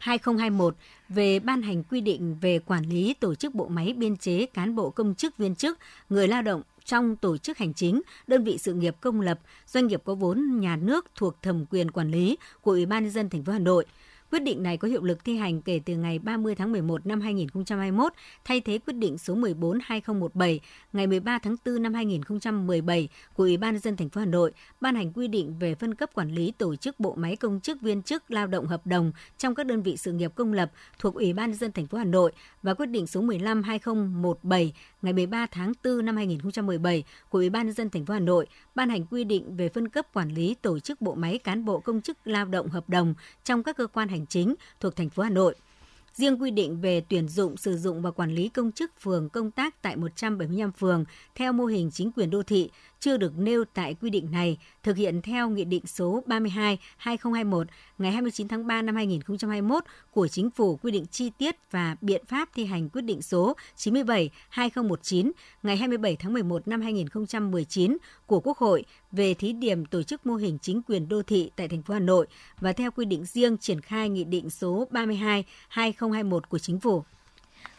25/2021 0.00 0.70
về 1.08 1.38
ban 1.38 1.62
hành 1.62 1.82
quy 1.82 2.00
định 2.00 2.36
về 2.40 2.58
quản 2.58 2.88
lý 2.88 3.14
tổ 3.14 3.34
chức 3.34 3.54
bộ 3.54 3.68
máy 3.68 3.94
biên 3.96 4.16
chế 4.16 4.46
cán 4.46 4.74
bộ 4.74 4.90
công 4.90 5.14
chức 5.14 5.36
viên 5.36 5.54
chức, 5.54 5.78
người 6.08 6.28
lao 6.28 6.42
động 6.42 6.62
trong 6.86 7.16
tổ 7.16 7.36
chức 7.36 7.58
hành 7.58 7.74
chính, 7.74 8.02
đơn 8.26 8.44
vị 8.44 8.58
sự 8.58 8.74
nghiệp 8.74 8.96
công 9.00 9.20
lập, 9.20 9.40
doanh 9.66 9.86
nghiệp 9.86 10.02
có 10.04 10.14
vốn 10.14 10.60
nhà 10.60 10.76
nước 10.76 11.06
thuộc 11.14 11.42
thẩm 11.42 11.66
quyền 11.70 11.90
quản 11.90 12.10
lý 12.10 12.36
của 12.60 12.70
Ủy 12.70 12.86
ban 12.86 13.02
nhân 13.02 13.12
dân 13.12 13.30
thành 13.30 13.44
phố 13.44 13.52
Hà 13.52 13.58
Nội. 13.58 13.86
Quyết 14.30 14.42
định 14.42 14.62
này 14.62 14.76
có 14.76 14.88
hiệu 14.88 15.02
lực 15.02 15.24
thi 15.24 15.36
hành 15.36 15.62
kể 15.62 15.80
từ 15.86 15.96
ngày 15.96 16.18
30 16.18 16.54
tháng 16.54 16.72
11 16.72 17.06
năm 17.06 17.20
2021, 17.20 18.12
thay 18.44 18.60
thế 18.60 18.78
quyết 18.78 18.94
định 18.94 19.18
số 19.18 19.34
14/2017 19.34 20.58
ngày 20.92 21.06
13 21.06 21.38
tháng 21.38 21.56
4 21.64 21.82
năm 21.82 21.94
2017 21.94 23.08
của 23.34 23.42
Ủy 23.42 23.56
ban 23.56 23.74
nhân 23.74 23.80
dân 23.80 23.96
thành 23.96 24.08
phố 24.08 24.20
Hà 24.20 24.26
Nội 24.26 24.52
ban 24.80 24.94
hành 24.94 25.12
quy 25.12 25.28
định 25.28 25.58
về 25.58 25.74
phân 25.74 25.94
cấp 25.94 26.10
quản 26.14 26.34
lý 26.34 26.52
tổ 26.58 26.76
chức 26.76 27.00
bộ 27.00 27.14
máy 27.14 27.36
công 27.36 27.60
chức 27.60 27.80
viên 27.80 28.02
chức 28.02 28.30
lao 28.30 28.46
động 28.46 28.66
hợp 28.66 28.86
đồng 28.86 29.12
trong 29.38 29.54
các 29.54 29.66
đơn 29.66 29.82
vị 29.82 29.96
sự 29.96 30.12
nghiệp 30.12 30.32
công 30.34 30.52
lập 30.52 30.72
thuộc 30.98 31.14
Ủy 31.14 31.32
ban 31.32 31.50
nhân 31.50 31.58
dân 31.58 31.72
thành 31.72 31.86
phố 31.86 31.98
Hà 31.98 32.04
Nội 32.04 32.32
và 32.62 32.74
quyết 32.74 32.86
định 32.86 33.06
số 33.06 33.22
15/2017 33.22 34.70
ngày 35.06 35.12
13 35.12 35.46
tháng 35.46 35.72
4 35.84 36.04
năm 36.04 36.16
2017 36.16 37.04
của 37.28 37.38
Ủy 37.38 37.50
ban 37.50 37.66
nhân 37.66 37.74
dân 37.74 37.90
thành 37.90 38.06
phố 38.06 38.14
Hà 38.14 38.20
Nội 38.20 38.46
ban 38.74 38.88
hành 38.88 39.06
quy 39.06 39.24
định 39.24 39.56
về 39.56 39.68
phân 39.68 39.88
cấp 39.88 40.06
quản 40.14 40.28
lý 40.28 40.54
tổ 40.62 40.78
chức 40.78 41.00
bộ 41.00 41.14
máy 41.14 41.38
cán 41.38 41.64
bộ 41.64 41.80
công 41.80 42.00
chức 42.00 42.16
lao 42.24 42.44
động 42.44 42.68
hợp 42.68 42.88
đồng 42.88 43.14
trong 43.44 43.62
các 43.62 43.76
cơ 43.76 43.86
quan 43.86 44.08
hành 44.08 44.26
chính 44.26 44.54
thuộc 44.80 44.96
thành 44.96 45.10
phố 45.10 45.22
Hà 45.22 45.30
Nội. 45.30 45.54
Riêng 46.12 46.42
quy 46.42 46.50
định 46.50 46.80
về 46.80 47.00
tuyển 47.08 47.28
dụng, 47.28 47.56
sử 47.56 47.76
dụng 47.76 48.02
và 48.02 48.10
quản 48.10 48.34
lý 48.34 48.48
công 48.48 48.72
chức 48.72 49.00
phường 49.00 49.28
công 49.28 49.50
tác 49.50 49.82
tại 49.82 49.96
175 49.96 50.72
phường 50.72 51.04
theo 51.34 51.52
mô 51.52 51.64
hình 51.64 51.90
chính 51.90 52.12
quyền 52.12 52.30
đô 52.30 52.42
thị 52.42 52.70
chưa 53.00 53.16
được 53.16 53.38
nêu 53.38 53.64
tại 53.74 53.96
quy 54.00 54.10
định 54.10 54.30
này, 54.30 54.58
thực 54.82 54.96
hiện 54.96 55.22
theo 55.22 55.48
Nghị 55.48 55.64
định 55.64 55.86
số 55.86 56.22
32-2021 57.02 57.64
ngày 57.98 58.12
29 58.12 58.48
tháng 58.48 58.66
3 58.66 58.82
năm 58.82 58.96
2021 58.96 59.84
của 60.10 60.28
Chính 60.28 60.50
phủ 60.50 60.76
quy 60.76 60.90
định 60.90 61.06
chi 61.06 61.30
tiết 61.38 61.56
và 61.70 61.96
biện 62.00 62.24
pháp 62.26 62.48
thi 62.54 62.64
hành 62.64 62.88
quyết 62.88 63.02
định 63.02 63.22
số 63.22 63.56
97-2019 63.76 65.30
ngày 65.62 65.76
27 65.76 66.16
tháng 66.16 66.32
11 66.32 66.68
năm 66.68 66.80
2019 66.80 67.96
của 68.26 68.40
Quốc 68.40 68.58
hội 68.58 68.84
về 69.12 69.34
thí 69.34 69.52
điểm 69.52 69.86
tổ 69.86 70.02
chức 70.02 70.26
mô 70.26 70.34
hình 70.34 70.58
chính 70.62 70.82
quyền 70.82 71.08
đô 71.08 71.22
thị 71.22 71.50
tại 71.56 71.68
thành 71.68 71.82
phố 71.82 71.94
Hà 71.94 72.00
Nội 72.00 72.26
và 72.60 72.72
theo 72.72 72.90
quy 72.90 73.04
định 73.04 73.24
riêng 73.24 73.58
triển 73.58 73.80
khai 73.80 74.08
Nghị 74.08 74.24
định 74.24 74.50
số 74.50 74.88
32-2021 75.70 76.40
của 76.48 76.58
Chính 76.58 76.80
phủ. 76.80 77.04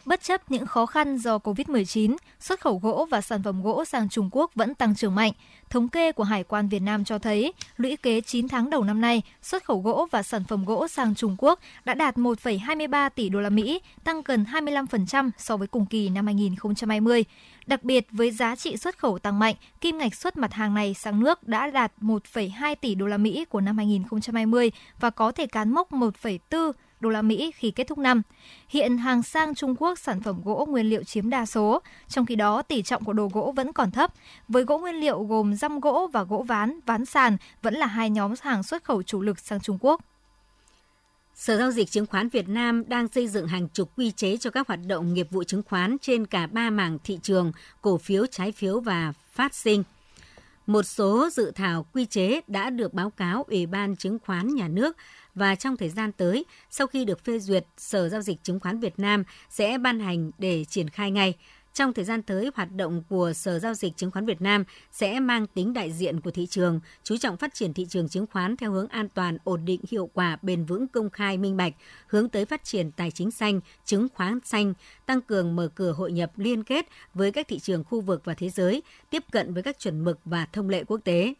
Bất 0.08 0.22
chấp 0.22 0.50
những 0.50 0.66
khó 0.66 0.86
khăn 0.86 1.16
do 1.18 1.38
COVID-19, 1.38 2.16
xuất 2.40 2.60
khẩu 2.60 2.78
gỗ 2.82 3.06
và 3.10 3.20
sản 3.20 3.42
phẩm 3.42 3.62
gỗ 3.62 3.84
sang 3.84 4.08
Trung 4.08 4.28
Quốc 4.32 4.50
vẫn 4.54 4.74
tăng 4.74 4.94
trưởng 4.94 5.14
mạnh. 5.14 5.32
Thống 5.70 5.88
kê 5.88 6.12
của 6.12 6.24
Hải 6.24 6.44
quan 6.44 6.68
Việt 6.68 6.82
Nam 6.82 7.04
cho 7.04 7.18
thấy, 7.18 7.52
lũy 7.76 7.96
kế 7.96 8.20
9 8.20 8.48
tháng 8.48 8.70
đầu 8.70 8.84
năm 8.84 9.00
nay, 9.00 9.22
xuất 9.42 9.64
khẩu 9.64 9.80
gỗ 9.80 10.06
và 10.10 10.22
sản 10.22 10.44
phẩm 10.44 10.64
gỗ 10.64 10.88
sang 10.88 11.14
Trung 11.14 11.36
Quốc 11.38 11.60
đã 11.84 11.94
đạt 11.94 12.16
1,23 12.16 13.10
tỷ 13.10 13.28
đô 13.28 13.40
la 13.40 13.50
Mỹ, 13.50 13.80
tăng 14.04 14.22
gần 14.24 14.44
25% 14.52 15.30
so 15.38 15.56
với 15.56 15.68
cùng 15.68 15.86
kỳ 15.86 16.08
năm 16.08 16.26
2020. 16.26 17.24
Đặc 17.66 17.82
biệt 17.84 18.06
với 18.10 18.30
giá 18.30 18.56
trị 18.56 18.76
xuất 18.76 18.98
khẩu 18.98 19.18
tăng 19.18 19.38
mạnh, 19.38 19.54
kim 19.80 19.98
ngạch 19.98 20.14
xuất 20.14 20.36
mặt 20.36 20.52
hàng 20.52 20.74
này 20.74 20.94
sang 20.94 21.20
nước 21.20 21.48
đã 21.48 21.70
đạt 21.70 21.92
1,2 22.00 22.74
tỷ 22.80 22.94
đô 22.94 23.06
la 23.06 23.16
Mỹ 23.16 23.44
của 23.44 23.60
năm 23.60 23.76
2020 23.76 24.72
và 25.00 25.10
có 25.10 25.32
thể 25.32 25.46
cán 25.46 25.70
mốc 25.74 25.92
1,4 25.92 26.72
đô 27.00 27.10
la 27.10 27.22
Mỹ 27.22 27.50
khi 27.54 27.70
kết 27.70 27.84
thúc 27.86 27.98
năm. 27.98 28.22
Hiện 28.68 28.98
hàng 28.98 29.22
sang 29.22 29.54
Trung 29.54 29.74
Quốc 29.78 29.98
sản 29.98 30.20
phẩm 30.20 30.40
gỗ 30.44 30.66
nguyên 30.68 30.86
liệu 30.86 31.04
chiếm 31.04 31.30
đa 31.30 31.46
số, 31.46 31.82
trong 32.08 32.26
khi 32.26 32.36
đó 32.36 32.62
tỷ 32.62 32.82
trọng 32.82 33.04
của 33.04 33.12
đồ 33.12 33.28
gỗ 33.32 33.52
vẫn 33.56 33.72
còn 33.72 33.90
thấp. 33.90 34.12
Với 34.48 34.64
gỗ 34.64 34.78
nguyên 34.78 34.94
liệu 34.94 35.24
gồm 35.24 35.54
răm 35.54 35.80
gỗ 35.80 36.10
và 36.12 36.22
gỗ 36.22 36.44
ván, 36.48 36.80
ván 36.86 37.04
sàn 37.04 37.36
vẫn 37.62 37.74
là 37.74 37.86
hai 37.86 38.10
nhóm 38.10 38.34
hàng 38.40 38.62
xuất 38.62 38.84
khẩu 38.84 39.02
chủ 39.02 39.22
lực 39.22 39.38
sang 39.38 39.60
Trung 39.60 39.78
Quốc. 39.80 40.00
Sở 41.34 41.58
Giao 41.58 41.70
dịch 41.70 41.90
Chứng 41.90 42.06
khoán 42.06 42.28
Việt 42.28 42.48
Nam 42.48 42.88
đang 42.88 43.08
xây 43.08 43.28
dựng 43.28 43.48
hàng 43.48 43.68
chục 43.68 43.90
quy 43.96 44.10
chế 44.10 44.36
cho 44.36 44.50
các 44.50 44.68
hoạt 44.68 44.80
động 44.86 45.14
nghiệp 45.14 45.26
vụ 45.30 45.44
chứng 45.44 45.62
khoán 45.62 45.96
trên 46.00 46.26
cả 46.26 46.46
ba 46.46 46.70
mảng 46.70 46.98
thị 47.04 47.18
trường, 47.22 47.52
cổ 47.82 47.98
phiếu, 47.98 48.26
trái 48.26 48.52
phiếu 48.52 48.80
và 48.80 49.12
phát 49.32 49.54
sinh. 49.54 49.84
Một 50.66 50.82
số 50.82 51.28
dự 51.32 51.50
thảo 51.54 51.86
quy 51.92 52.06
chế 52.06 52.40
đã 52.46 52.70
được 52.70 52.94
báo 52.94 53.10
cáo 53.10 53.42
Ủy 53.42 53.66
ban 53.66 53.96
Chứng 53.96 54.18
khoán 54.26 54.54
Nhà 54.54 54.68
nước 54.68 54.96
và 55.38 55.54
trong 55.54 55.76
thời 55.76 55.88
gian 55.88 56.12
tới, 56.12 56.44
sau 56.70 56.86
khi 56.86 57.04
được 57.04 57.24
phê 57.24 57.38
duyệt, 57.38 57.66
Sở 57.76 58.08
Giao 58.08 58.22
dịch 58.22 58.42
Chứng 58.42 58.60
khoán 58.60 58.80
Việt 58.80 58.98
Nam 58.98 59.24
sẽ 59.50 59.78
ban 59.78 60.00
hành 60.00 60.30
để 60.38 60.64
triển 60.64 60.88
khai 60.88 61.10
ngay. 61.10 61.34
Trong 61.74 61.92
thời 61.92 62.04
gian 62.04 62.22
tới, 62.22 62.50
hoạt 62.54 62.76
động 62.76 63.02
của 63.08 63.32
Sở 63.32 63.58
Giao 63.58 63.74
dịch 63.74 63.96
Chứng 63.96 64.10
khoán 64.10 64.26
Việt 64.26 64.40
Nam 64.40 64.64
sẽ 64.92 65.20
mang 65.20 65.46
tính 65.46 65.72
đại 65.72 65.92
diện 65.92 66.20
của 66.20 66.30
thị 66.30 66.46
trường, 66.46 66.80
chú 67.02 67.16
trọng 67.16 67.36
phát 67.36 67.54
triển 67.54 67.74
thị 67.74 67.86
trường 67.88 68.08
chứng 68.08 68.26
khoán 68.32 68.56
theo 68.56 68.72
hướng 68.72 68.88
an 68.88 69.08
toàn, 69.08 69.38
ổn 69.44 69.64
định, 69.64 69.80
hiệu 69.90 70.10
quả, 70.14 70.38
bền 70.42 70.64
vững, 70.64 70.88
công 70.88 71.10
khai, 71.10 71.38
minh 71.38 71.56
bạch, 71.56 71.72
hướng 72.06 72.28
tới 72.28 72.44
phát 72.44 72.64
triển 72.64 72.90
tài 72.92 73.10
chính 73.10 73.30
xanh, 73.30 73.60
chứng 73.84 74.08
khoán 74.14 74.38
xanh, 74.44 74.74
tăng 75.06 75.20
cường 75.20 75.56
mở 75.56 75.68
cửa 75.74 75.92
hội 75.92 76.12
nhập 76.12 76.32
liên 76.36 76.64
kết 76.64 76.86
với 77.14 77.32
các 77.32 77.48
thị 77.48 77.58
trường 77.58 77.84
khu 77.84 78.00
vực 78.00 78.22
và 78.24 78.34
thế 78.34 78.48
giới, 78.48 78.82
tiếp 79.10 79.24
cận 79.32 79.54
với 79.54 79.62
các 79.62 79.78
chuẩn 79.78 80.04
mực 80.04 80.18
và 80.24 80.46
thông 80.52 80.68
lệ 80.68 80.84
quốc 80.84 81.00
tế. 81.04 81.34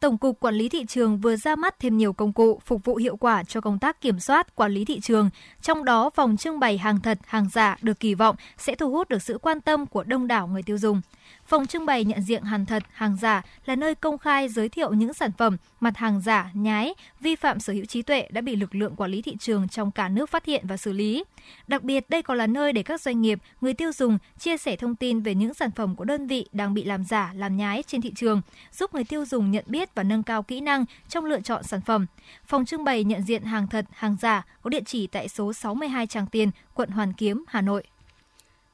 Tổng 0.00 0.18
cục 0.18 0.40
Quản 0.40 0.54
lý 0.54 0.68
thị 0.68 0.84
trường 0.88 1.18
vừa 1.18 1.36
ra 1.36 1.56
mắt 1.56 1.78
thêm 1.78 1.96
nhiều 1.96 2.12
công 2.12 2.32
cụ 2.32 2.60
phục 2.64 2.84
vụ 2.84 2.96
hiệu 2.96 3.16
quả 3.16 3.44
cho 3.44 3.60
công 3.60 3.78
tác 3.78 4.00
kiểm 4.00 4.20
soát 4.20 4.56
quản 4.56 4.72
lý 4.72 4.84
thị 4.84 5.00
trường, 5.00 5.30
trong 5.62 5.84
đó 5.84 6.10
vòng 6.16 6.36
trưng 6.36 6.60
bày 6.60 6.78
hàng 6.78 7.00
thật, 7.00 7.18
hàng 7.26 7.48
giả 7.52 7.76
được 7.82 8.00
kỳ 8.00 8.14
vọng 8.14 8.36
sẽ 8.58 8.74
thu 8.74 8.90
hút 8.90 9.08
được 9.08 9.22
sự 9.22 9.38
quan 9.38 9.60
tâm 9.60 9.86
của 9.86 10.04
đông 10.04 10.26
đảo 10.26 10.46
người 10.46 10.62
tiêu 10.62 10.78
dùng. 10.78 11.00
Phòng 11.46 11.66
trưng 11.66 11.86
bày 11.86 12.04
nhận 12.04 12.22
diện 12.22 12.42
hàng 12.42 12.66
thật, 12.66 12.82
hàng 12.92 13.16
giả 13.16 13.42
là 13.66 13.76
nơi 13.76 13.94
công 13.94 14.18
khai 14.18 14.48
giới 14.48 14.68
thiệu 14.68 14.92
những 14.92 15.14
sản 15.14 15.30
phẩm, 15.38 15.56
mặt 15.80 15.96
hàng 15.96 16.20
giả, 16.20 16.50
nhái, 16.54 16.94
vi 17.20 17.36
phạm 17.36 17.60
sở 17.60 17.72
hữu 17.72 17.84
trí 17.84 18.02
tuệ 18.02 18.28
đã 18.30 18.40
bị 18.40 18.56
lực 18.56 18.74
lượng 18.74 18.96
quản 18.96 19.10
lý 19.10 19.22
thị 19.22 19.36
trường 19.40 19.68
trong 19.68 19.90
cả 19.90 20.08
nước 20.08 20.30
phát 20.30 20.44
hiện 20.44 20.66
và 20.66 20.76
xử 20.76 20.92
lý. 20.92 21.24
Đặc 21.66 21.82
biệt, 21.82 22.10
đây 22.10 22.22
còn 22.22 22.38
là 22.38 22.46
nơi 22.46 22.72
để 22.72 22.82
các 22.82 23.00
doanh 23.00 23.20
nghiệp, 23.20 23.38
người 23.60 23.74
tiêu 23.74 23.92
dùng 23.92 24.18
chia 24.38 24.56
sẻ 24.56 24.76
thông 24.76 24.94
tin 24.94 25.20
về 25.20 25.34
những 25.34 25.54
sản 25.54 25.70
phẩm 25.70 25.96
của 25.96 26.04
đơn 26.04 26.26
vị 26.26 26.46
đang 26.52 26.74
bị 26.74 26.84
làm 26.84 27.04
giả, 27.04 27.32
làm 27.34 27.56
nhái 27.56 27.82
trên 27.86 28.00
thị 28.00 28.12
trường, 28.16 28.42
giúp 28.72 28.94
người 28.94 29.04
tiêu 29.04 29.24
dùng 29.24 29.50
nhận 29.50 29.64
biết 29.66 29.94
và 29.94 30.02
nâng 30.02 30.22
cao 30.22 30.42
kỹ 30.42 30.60
năng 30.60 30.84
trong 31.08 31.24
lựa 31.24 31.40
chọn 31.40 31.62
sản 31.62 31.80
phẩm. 31.80 32.06
Phòng 32.46 32.64
trưng 32.64 32.84
bày 32.84 33.04
nhận 33.04 33.22
diện 33.22 33.42
hàng 33.42 33.66
thật, 33.66 33.84
hàng 33.92 34.16
giả 34.20 34.46
có 34.62 34.70
địa 34.70 34.82
chỉ 34.86 35.06
tại 35.06 35.28
số 35.28 35.52
62 35.52 36.06
Tràng 36.06 36.26
Tiền, 36.26 36.50
quận 36.74 36.90
Hoàn 36.90 37.12
Kiếm, 37.12 37.44
Hà 37.48 37.60
Nội. 37.60 37.84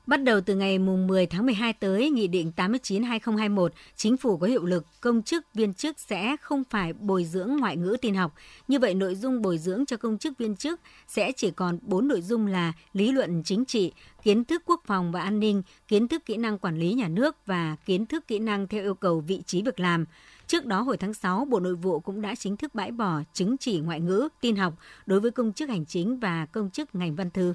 Bắt 0.07 0.23
đầu 0.23 0.41
từ 0.41 0.55
ngày 0.57 0.79
10 0.79 1.27
tháng 1.27 1.47
12 1.47 1.73
tới, 1.73 2.11
Nghị 2.11 2.27
định 2.27 2.53
89-2021, 2.57 3.69
Chính 3.97 4.17
phủ 4.17 4.37
có 4.37 4.47
hiệu 4.47 4.65
lực, 4.65 4.87
công 5.01 5.23
chức, 5.23 5.55
viên 5.55 5.75
chức 5.75 5.99
sẽ 5.99 6.37
không 6.41 6.63
phải 6.71 6.93
bồi 6.93 7.25
dưỡng 7.25 7.57
ngoại 7.57 7.77
ngữ 7.77 7.97
tin 8.03 8.15
học. 8.15 8.35
Như 8.69 8.79
vậy, 8.79 8.95
nội 8.95 9.15
dung 9.15 9.43
bồi 9.43 9.59
dưỡng 9.59 9.87
cho 9.87 9.97
công 9.97 10.19
chức 10.19 10.39
viên 10.39 10.57
chức 10.57 10.81
sẽ 11.09 11.33
chỉ 11.33 11.51
còn 11.51 11.79
4 11.83 12.09
nội 12.09 12.23
dung 12.23 12.47
là 12.47 12.73
lý 12.93 13.13
luận 13.13 13.43
chính 13.45 13.65
trị, 13.65 13.93
kiến 14.23 14.45
thức 14.45 14.63
quốc 14.67 14.83
phòng 14.87 15.13
và 15.13 15.23
an 15.23 15.41
ninh, 15.41 15.63
kiến 15.89 16.09
thức 16.09 16.27
kỹ 16.27 16.37
năng 16.37 16.59
quản 16.59 16.79
lý 16.79 16.93
nhà 16.93 17.09
nước 17.09 17.37
và 17.47 17.77
kiến 17.87 18.07
thức 18.07 18.29
kỹ 18.29 18.39
năng 18.39 18.69
theo 18.69 18.83
yêu 18.83 18.95
cầu 18.95 19.21
vị 19.21 19.43
trí 19.47 19.63
việc 19.63 19.81
làm. 19.81 20.05
Trước 20.47 20.67
đó 20.67 20.81
hồi 20.81 20.97
tháng 20.97 21.15
6, 21.15 21.45
Bộ 21.45 21.61
Nội 21.61 21.75
vụ 21.75 22.01
cũng 22.01 22.23
đã 22.23 22.35
chính 22.35 22.57
thức 22.57 22.75
bãi 22.75 22.93
bỏ 22.93 23.21
chứng 23.33 23.57
chỉ 23.59 23.81
ngoại 23.81 24.01
ngữ, 24.01 24.29
tin 24.41 24.57
học 24.57 24.75
đối 25.07 25.21
với 25.21 25.31
công 25.31 25.53
chức 25.53 25.69
hành 25.69 25.87
chính 25.87 26.19
và 26.19 26.47
công 26.47 26.71
chức 26.71 26.95
ngành 26.95 27.17
văn 27.17 27.31
thư. 27.31 27.55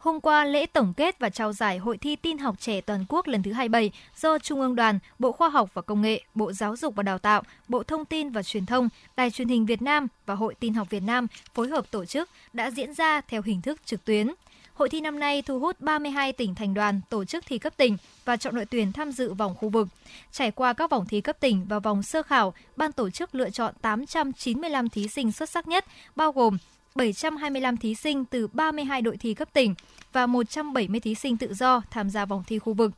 Hôm 0.00 0.20
qua, 0.20 0.44
lễ 0.44 0.66
tổng 0.66 0.92
kết 0.96 1.18
và 1.18 1.30
trao 1.30 1.52
giải 1.52 1.78
Hội 1.78 1.98
thi 1.98 2.16
tin 2.16 2.38
học 2.38 2.60
trẻ 2.60 2.80
toàn 2.80 3.04
quốc 3.08 3.26
lần 3.26 3.42
thứ 3.42 3.52
27 3.52 3.90
do 4.16 4.38
Trung 4.38 4.60
ương 4.60 4.76
Đoàn, 4.76 4.98
Bộ 5.18 5.32
Khoa 5.32 5.48
học 5.48 5.70
và 5.74 5.82
Công 5.82 6.02
nghệ, 6.02 6.22
Bộ 6.34 6.52
Giáo 6.52 6.76
dục 6.76 6.94
và 6.94 7.02
Đào 7.02 7.18
tạo, 7.18 7.42
Bộ 7.68 7.82
Thông 7.82 8.04
tin 8.04 8.30
và 8.30 8.42
Truyền 8.42 8.66
thông, 8.66 8.88
Đài 9.16 9.30
truyền 9.30 9.48
hình 9.48 9.66
Việt 9.66 9.82
Nam 9.82 10.06
và 10.26 10.34
Hội 10.34 10.54
tin 10.60 10.74
học 10.74 10.90
Việt 10.90 11.02
Nam 11.02 11.26
phối 11.54 11.68
hợp 11.68 11.90
tổ 11.90 12.04
chức 12.04 12.30
đã 12.52 12.70
diễn 12.70 12.94
ra 12.94 13.20
theo 13.20 13.42
hình 13.42 13.62
thức 13.62 13.80
trực 13.84 14.04
tuyến. 14.04 14.30
Hội 14.74 14.88
thi 14.88 15.00
năm 15.00 15.20
nay 15.20 15.42
thu 15.42 15.58
hút 15.58 15.80
32 15.80 16.32
tỉnh 16.32 16.54
thành 16.54 16.74
đoàn 16.74 17.00
tổ 17.10 17.24
chức 17.24 17.46
thi 17.46 17.58
cấp 17.58 17.72
tỉnh 17.76 17.96
và 18.24 18.36
chọn 18.36 18.54
đội 18.54 18.64
tuyển 18.64 18.92
tham 18.92 19.12
dự 19.12 19.34
vòng 19.34 19.54
khu 19.54 19.68
vực. 19.68 19.88
Trải 20.32 20.50
qua 20.50 20.72
các 20.72 20.90
vòng 20.90 21.06
thi 21.06 21.20
cấp 21.20 21.36
tỉnh 21.40 21.66
và 21.68 21.78
vòng 21.78 22.02
sơ 22.02 22.22
khảo, 22.22 22.54
ban 22.76 22.92
tổ 22.92 23.10
chức 23.10 23.34
lựa 23.34 23.50
chọn 23.50 23.74
895 23.82 24.88
thí 24.88 25.08
sinh 25.08 25.32
xuất 25.32 25.50
sắc 25.50 25.68
nhất, 25.68 25.84
bao 26.16 26.32
gồm 26.32 26.58
725 26.94 27.76
thí 27.76 27.94
sinh 27.94 28.24
từ 28.24 28.48
32 28.48 29.02
đội 29.02 29.16
thi 29.16 29.34
cấp 29.34 29.48
tỉnh 29.52 29.74
và 30.12 30.26
170 30.26 31.00
thí 31.00 31.14
sinh 31.14 31.36
tự 31.36 31.54
do 31.54 31.82
tham 31.90 32.10
gia 32.10 32.24
vòng 32.24 32.42
thi 32.46 32.58
khu 32.58 32.74
vực. 32.74 32.92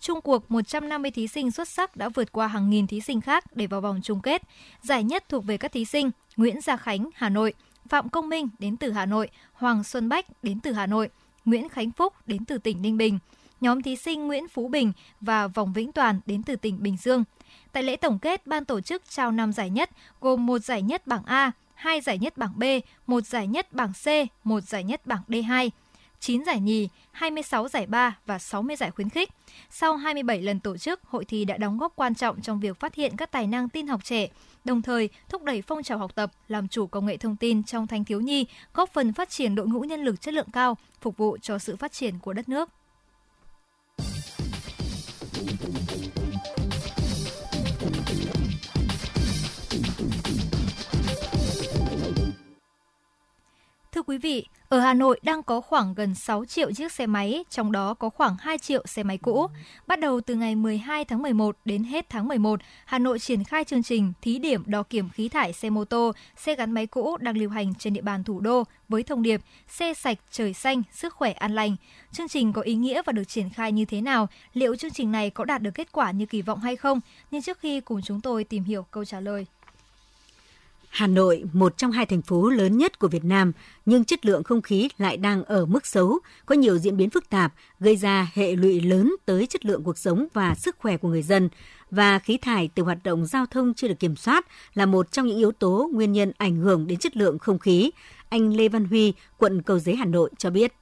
Trung 0.00 0.20
cuộc 0.20 0.50
150 0.50 1.10
thí 1.10 1.28
sinh 1.28 1.50
xuất 1.50 1.68
sắc 1.68 1.96
đã 1.96 2.08
vượt 2.08 2.32
qua 2.32 2.46
hàng 2.46 2.70
nghìn 2.70 2.86
thí 2.86 3.00
sinh 3.00 3.20
khác 3.20 3.44
để 3.56 3.66
vào 3.66 3.80
vòng 3.80 4.00
chung 4.02 4.20
kết. 4.20 4.42
Giải 4.82 5.04
nhất 5.04 5.24
thuộc 5.28 5.44
về 5.44 5.56
các 5.56 5.72
thí 5.72 5.84
sinh 5.84 6.10
Nguyễn 6.36 6.60
Gia 6.60 6.76
Khánh, 6.76 7.10
Hà 7.14 7.28
Nội, 7.28 7.54
Phạm 7.88 8.08
Công 8.08 8.28
Minh 8.28 8.48
đến 8.58 8.76
từ 8.76 8.92
Hà 8.92 9.06
Nội, 9.06 9.28
Hoàng 9.52 9.84
Xuân 9.84 10.08
Bách 10.08 10.26
đến 10.42 10.60
từ 10.60 10.72
Hà 10.72 10.86
Nội, 10.86 11.08
Nguyễn 11.44 11.68
Khánh 11.68 11.90
Phúc 11.90 12.14
đến 12.26 12.44
từ 12.44 12.58
tỉnh 12.58 12.82
Ninh 12.82 12.96
Bình, 12.96 13.18
nhóm 13.60 13.82
thí 13.82 13.96
sinh 13.96 14.26
Nguyễn 14.26 14.48
Phú 14.48 14.68
Bình 14.68 14.92
và 15.20 15.46
Vòng 15.46 15.72
Vĩnh 15.72 15.92
Toàn 15.92 16.20
đến 16.26 16.42
từ 16.42 16.56
tỉnh 16.56 16.82
Bình 16.82 16.96
Dương. 16.96 17.24
Tại 17.72 17.82
lễ 17.82 17.96
tổng 17.96 18.18
kết, 18.18 18.46
ban 18.46 18.64
tổ 18.64 18.80
chức 18.80 19.02
trao 19.10 19.32
5 19.32 19.52
giải 19.52 19.70
nhất, 19.70 19.90
gồm 20.20 20.46
một 20.46 20.58
giải 20.58 20.82
nhất 20.82 21.06
bảng 21.06 21.24
A, 21.24 21.52
hai 21.78 22.00
giải 22.00 22.18
nhất 22.18 22.36
bảng 22.36 22.52
B, 22.58 22.62
một 23.06 23.26
giải 23.26 23.46
nhất 23.46 23.72
bảng 23.72 23.92
C, 23.92 24.06
một 24.44 24.60
giải 24.60 24.84
nhất 24.84 25.06
bảng 25.06 25.22
D2, 25.28 25.70
9 26.20 26.44
giải 26.44 26.60
nhì, 26.60 26.88
26 27.12 27.68
giải 27.68 27.86
ba 27.86 28.18
và 28.26 28.38
60 28.38 28.76
giải 28.76 28.90
khuyến 28.90 29.08
khích. 29.08 29.30
Sau 29.70 29.96
27 29.96 30.42
lần 30.42 30.60
tổ 30.60 30.76
chức, 30.76 31.00
hội 31.04 31.24
thi 31.24 31.44
đã 31.44 31.56
đóng 31.56 31.78
góp 31.78 31.92
quan 31.96 32.14
trọng 32.14 32.40
trong 32.40 32.60
việc 32.60 32.80
phát 32.80 32.94
hiện 32.94 33.16
các 33.16 33.30
tài 33.30 33.46
năng 33.46 33.68
tin 33.68 33.86
học 33.86 34.04
trẻ, 34.04 34.28
đồng 34.64 34.82
thời 34.82 35.08
thúc 35.28 35.42
đẩy 35.42 35.62
phong 35.62 35.82
trào 35.82 35.98
học 35.98 36.14
tập, 36.14 36.30
làm 36.48 36.68
chủ 36.68 36.86
công 36.86 37.06
nghệ 37.06 37.16
thông 37.16 37.36
tin 37.36 37.62
trong 37.62 37.86
thanh 37.86 38.04
thiếu 38.04 38.20
nhi, 38.20 38.46
góp 38.74 38.90
phần 38.92 39.12
phát 39.12 39.30
triển 39.30 39.54
đội 39.54 39.66
ngũ 39.66 39.80
nhân 39.80 40.04
lực 40.04 40.20
chất 40.20 40.34
lượng 40.34 40.50
cao, 40.52 40.76
phục 41.00 41.16
vụ 41.16 41.38
cho 41.42 41.58
sự 41.58 41.76
phát 41.76 41.92
triển 41.92 42.18
của 42.18 42.32
đất 42.32 42.48
nước. 42.48 42.70
Quý 54.08 54.18
vị, 54.18 54.46
ở 54.68 54.80
Hà 54.80 54.94
Nội 54.94 55.20
đang 55.22 55.42
có 55.42 55.60
khoảng 55.60 55.94
gần 55.94 56.14
6 56.14 56.44
triệu 56.44 56.72
chiếc 56.72 56.92
xe 56.92 57.06
máy, 57.06 57.44
trong 57.50 57.72
đó 57.72 57.94
có 57.94 58.10
khoảng 58.10 58.36
2 58.40 58.58
triệu 58.58 58.86
xe 58.86 59.02
máy 59.02 59.18
cũ. 59.18 59.46
Bắt 59.86 60.00
đầu 60.00 60.20
từ 60.20 60.34
ngày 60.34 60.54
12 60.54 61.04
tháng 61.04 61.22
11 61.22 61.56
đến 61.64 61.84
hết 61.84 62.06
tháng 62.08 62.28
11, 62.28 62.60
Hà 62.84 62.98
Nội 62.98 63.18
triển 63.18 63.44
khai 63.44 63.64
chương 63.64 63.82
trình 63.82 64.12
thí 64.22 64.38
điểm 64.38 64.62
đo 64.66 64.82
kiểm 64.82 65.08
khí 65.08 65.28
thải 65.28 65.52
xe 65.52 65.70
mô 65.70 65.84
tô, 65.84 66.12
xe 66.36 66.54
gắn 66.54 66.70
máy 66.70 66.86
cũ 66.86 67.16
đang 67.20 67.38
lưu 67.38 67.50
hành 67.50 67.74
trên 67.74 67.94
địa 67.94 68.00
bàn 68.00 68.24
thủ 68.24 68.40
đô 68.40 68.64
với 68.88 69.02
thông 69.02 69.22
điệp 69.22 69.40
xe 69.68 69.94
sạch, 69.94 70.18
trời 70.30 70.54
xanh, 70.54 70.82
sức 70.92 71.14
khỏe 71.14 71.32
an 71.32 71.54
lành. 71.54 71.76
Chương 72.12 72.28
trình 72.28 72.52
có 72.52 72.62
ý 72.62 72.74
nghĩa 72.74 73.02
và 73.06 73.12
được 73.12 73.28
triển 73.28 73.50
khai 73.50 73.72
như 73.72 73.84
thế 73.84 74.00
nào? 74.00 74.28
Liệu 74.52 74.76
chương 74.76 74.90
trình 74.90 75.12
này 75.12 75.30
có 75.30 75.44
đạt 75.44 75.62
được 75.62 75.74
kết 75.74 75.92
quả 75.92 76.10
như 76.10 76.26
kỳ 76.26 76.42
vọng 76.42 76.60
hay 76.60 76.76
không? 76.76 77.00
Nhưng 77.30 77.42
trước 77.42 77.58
khi 77.58 77.80
cùng 77.80 78.00
chúng 78.02 78.20
tôi 78.20 78.44
tìm 78.44 78.64
hiểu 78.64 78.82
câu 78.82 79.04
trả 79.04 79.20
lời. 79.20 79.46
Hà 80.90 81.06
Nội, 81.06 81.44
một 81.52 81.76
trong 81.76 81.92
hai 81.92 82.06
thành 82.06 82.22
phố 82.22 82.50
lớn 82.50 82.78
nhất 82.78 82.98
của 82.98 83.08
Việt 83.08 83.24
Nam, 83.24 83.52
nhưng 83.86 84.04
chất 84.04 84.26
lượng 84.26 84.44
không 84.44 84.62
khí 84.62 84.88
lại 84.98 85.16
đang 85.16 85.44
ở 85.44 85.66
mức 85.66 85.86
xấu, 85.86 86.18
có 86.46 86.54
nhiều 86.54 86.78
diễn 86.78 86.96
biến 86.96 87.10
phức 87.10 87.30
tạp, 87.30 87.52
gây 87.80 87.96
ra 87.96 88.30
hệ 88.34 88.56
lụy 88.56 88.80
lớn 88.80 89.14
tới 89.26 89.46
chất 89.46 89.66
lượng 89.66 89.84
cuộc 89.84 89.98
sống 89.98 90.26
và 90.32 90.54
sức 90.54 90.76
khỏe 90.78 90.96
của 90.96 91.08
người 91.08 91.22
dân. 91.22 91.48
Và 91.90 92.18
khí 92.18 92.38
thải 92.38 92.70
từ 92.74 92.82
hoạt 92.82 92.98
động 93.04 93.26
giao 93.26 93.46
thông 93.46 93.74
chưa 93.74 93.88
được 93.88 93.98
kiểm 93.98 94.16
soát 94.16 94.46
là 94.74 94.86
một 94.86 95.12
trong 95.12 95.26
những 95.26 95.38
yếu 95.38 95.52
tố 95.52 95.90
nguyên 95.92 96.12
nhân 96.12 96.32
ảnh 96.38 96.56
hưởng 96.56 96.86
đến 96.86 96.98
chất 96.98 97.16
lượng 97.16 97.38
không 97.38 97.58
khí. 97.58 97.90
Anh 98.28 98.56
Lê 98.56 98.68
Văn 98.68 98.84
Huy, 98.84 99.12
quận 99.38 99.62
Cầu 99.62 99.78
Giấy, 99.78 99.96
Hà 99.96 100.04
Nội 100.04 100.30
cho 100.38 100.50
biết. 100.50 100.72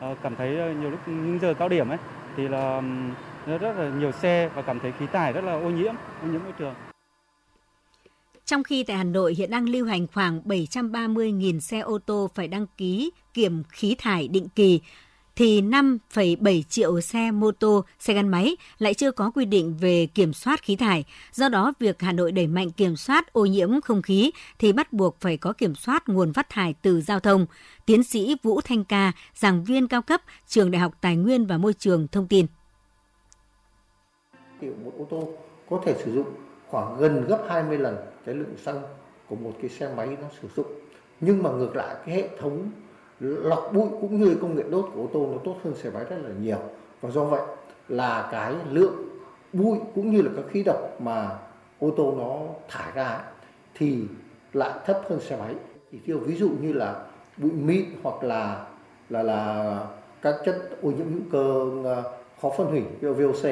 Ờ, 0.00 0.14
cảm 0.22 0.36
thấy 0.36 0.58
ờ, 0.58 0.72
nhiều 0.72 0.90
lúc 0.90 1.00
những 1.06 1.38
giờ 1.42 1.54
cao 1.58 1.68
điểm 1.68 1.88
ấy 1.88 1.98
thì 2.36 2.48
là 2.48 2.82
rất 3.46 3.62
là 3.62 3.90
nhiều 3.98 4.12
xe 4.12 4.50
và 4.54 4.62
cảm 4.62 4.80
thấy 4.80 4.92
khí 4.98 5.06
thải 5.12 5.32
rất 5.32 5.44
là 5.44 5.52
ô 5.52 5.70
nhiễm, 5.70 5.94
ô 6.22 6.28
nhiễm 6.32 6.42
môi 6.44 6.52
trường. 6.58 6.74
Trong 8.44 8.62
khi 8.62 8.84
tại 8.84 8.96
Hà 8.96 9.04
Nội 9.04 9.34
hiện 9.34 9.50
đang 9.50 9.68
lưu 9.68 9.86
hành 9.86 10.06
khoảng 10.06 10.40
730.000 10.44 11.60
xe 11.60 11.78
ô 11.78 11.98
tô 11.98 12.30
phải 12.34 12.48
đăng 12.48 12.66
ký 12.76 13.10
kiểm 13.34 13.62
khí 13.68 13.96
thải 13.98 14.28
định 14.28 14.48
kỳ, 14.48 14.80
thì 15.36 15.62
5,7 15.62 16.62
triệu 16.62 17.00
xe 17.00 17.30
mô 17.30 17.50
tô, 17.50 17.84
xe 17.98 18.14
gắn 18.14 18.28
máy 18.28 18.56
lại 18.78 18.94
chưa 18.94 19.10
có 19.10 19.30
quy 19.30 19.44
định 19.44 19.76
về 19.80 20.06
kiểm 20.06 20.32
soát 20.32 20.62
khí 20.62 20.76
thải. 20.76 21.04
Do 21.32 21.48
đó, 21.48 21.72
việc 21.78 22.02
Hà 22.02 22.12
Nội 22.12 22.32
đẩy 22.32 22.46
mạnh 22.46 22.70
kiểm 22.70 22.96
soát 22.96 23.32
ô 23.32 23.44
nhiễm 23.44 23.80
không 23.80 24.02
khí 24.02 24.30
thì 24.58 24.72
bắt 24.72 24.92
buộc 24.92 25.20
phải 25.20 25.36
có 25.36 25.52
kiểm 25.52 25.74
soát 25.74 26.08
nguồn 26.08 26.32
phát 26.32 26.48
thải 26.48 26.74
từ 26.82 27.00
giao 27.00 27.20
thông. 27.20 27.46
Tiến 27.86 28.02
sĩ 28.02 28.36
Vũ 28.42 28.60
Thanh 28.60 28.84
Ca, 28.84 29.12
giảng 29.34 29.64
viên 29.64 29.88
cao 29.88 30.02
cấp, 30.02 30.22
Trường 30.46 30.70
Đại 30.70 30.80
học 30.80 30.94
Tài 31.00 31.16
nguyên 31.16 31.46
và 31.46 31.58
Môi 31.58 31.74
trường 31.74 32.08
thông 32.08 32.28
tin 32.28 32.46
thì 34.64 34.70
một 34.84 34.92
ô 34.98 35.04
tô 35.10 35.28
có 35.70 35.80
thể 35.84 35.94
sử 36.04 36.12
dụng 36.14 36.26
khoảng 36.68 36.96
gần 36.98 37.24
gấp 37.28 37.44
20 37.48 37.78
lần 37.78 37.96
cái 38.26 38.34
lượng 38.34 38.56
xăng 38.56 38.82
của 39.28 39.36
một 39.36 39.52
cái 39.60 39.70
xe 39.70 39.88
máy 39.96 40.16
nó 40.20 40.28
sử 40.42 40.48
dụng. 40.56 40.66
Nhưng 41.20 41.42
mà 41.42 41.50
ngược 41.50 41.76
lại, 41.76 41.96
cái 42.06 42.14
hệ 42.14 42.28
thống 42.38 42.70
lọc 43.20 43.70
bụi 43.72 43.88
cũng 44.00 44.20
như 44.20 44.36
công 44.40 44.56
nghệ 44.56 44.62
đốt 44.70 44.90
của 44.94 45.00
ô 45.00 45.08
tô 45.12 45.28
nó 45.32 45.38
tốt 45.44 45.56
hơn 45.64 45.74
xe 45.74 45.90
máy 45.90 46.04
rất 46.10 46.16
là 46.22 46.30
nhiều. 46.40 46.58
Và 47.00 47.10
do 47.10 47.24
vậy 47.24 47.40
là 47.88 48.28
cái 48.32 48.54
lượng 48.70 48.94
bụi 49.52 49.78
cũng 49.94 50.10
như 50.10 50.22
là 50.22 50.30
các 50.36 50.44
khí 50.50 50.62
độc 50.62 51.00
mà 51.00 51.38
ô 51.78 51.90
tô 51.96 52.14
nó 52.18 52.38
thải 52.68 52.92
ra 52.94 53.20
thì 53.74 54.04
lại 54.52 54.78
thấp 54.86 55.00
hơn 55.08 55.20
xe 55.20 55.36
máy. 55.36 55.54
Chỉ 55.92 55.98
tiêu 55.98 56.18
ví 56.18 56.36
dụ 56.36 56.50
như 56.60 56.72
là 56.72 57.04
bụi 57.36 57.52
mịn 57.52 57.84
hoặc 58.02 58.24
là 58.24 58.66
là 59.10 59.22
là 59.22 59.80
các 60.22 60.34
chất 60.44 60.68
ô 60.82 60.90
nhiễm 60.90 61.12
hữu 61.12 61.22
cơ 61.32 61.70
ờ, 61.84 62.12
khó 62.42 62.50
phân 62.56 62.66
hủy 62.66 62.82
VOC 63.00 63.46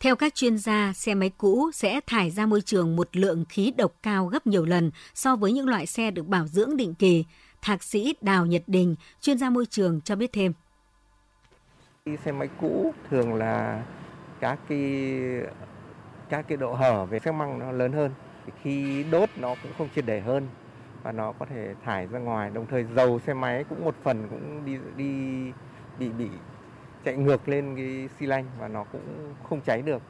theo 0.00 0.16
các 0.16 0.34
chuyên 0.34 0.58
gia, 0.58 0.92
xe 0.92 1.14
máy 1.14 1.30
cũ 1.38 1.70
sẽ 1.74 2.00
thải 2.06 2.30
ra 2.30 2.46
môi 2.46 2.60
trường 2.60 2.96
một 2.96 3.08
lượng 3.12 3.44
khí 3.48 3.72
độc 3.78 3.92
cao 4.02 4.26
gấp 4.26 4.46
nhiều 4.46 4.64
lần 4.64 4.90
so 5.14 5.36
với 5.36 5.52
những 5.52 5.68
loại 5.68 5.86
xe 5.86 6.10
được 6.10 6.26
bảo 6.26 6.46
dưỡng 6.46 6.76
định 6.76 6.94
kỳ. 6.94 7.24
Thạc 7.62 7.82
sĩ 7.82 8.14
Đào 8.20 8.46
Nhật 8.46 8.62
Đình, 8.66 8.96
chuyên 9.20 9.38
gia 9.38 9.50
môi 9.50 9.66
trường 9.66 10.00
cho 10.00 10.16
biết 10.16 10.32
thêm. 10.32 10.52
Xe 12.24 12.32
máy 12.32 12.48
cũ 12.60 12.94
thường 13.10 13.34
là 13.34 13.82
các 14.40 14.58
cái 14.68 15.12
các 16.28 16.48
cái 16.48 16.56
độ 16.56 16.74
hở 16.74 17.06
về 17.06 17.18
phép 17.18 17.32
măng 17.32 17.58
nó 17.58 17.72
lớn 17.72 17.92
hơn. 17.92 18.10
Khi 18.62 19.04
đốt 19.10 19.28
nó 19.36 19.54
cũng 19.62 19.72
không 19.78 19.88
triệt 19.94 20.06
để 20.06 20.20
hơn 20.20 20.48
và 21.02 21.12
nó 21.12 21.32
có 21.32 21.46
thể 21.46 21.74
thải 21.84 22.06
ra 22.06 22.18
ngoài. 22.18 22.50
Đồng 22.50 22.66
thời 22.70 22.86
dầu 22.96 23.20
xe 23.26 23.34
máy 23.34 23.64
cũng 23.68 23.84
một 23.84 23.94
phần 24.02 24.28
cũng 24.30 24.64
đi 24.64 24.78
đi 24.96 25.52
bị 25.98 26.08
bị 26.08 26.28
chạy 27.08 27.16
ngược 27.16 27.48
lên 27.48 27.76
cái 27.76 28.08
xi 28.18 28.26
lanh 28.26 28.44
và 28.58 28.68
nó 28.68 28.84
cũng 28.84 29.34
không 29.48 29.60
cháy 29.60 29.82
được 29.82 30.02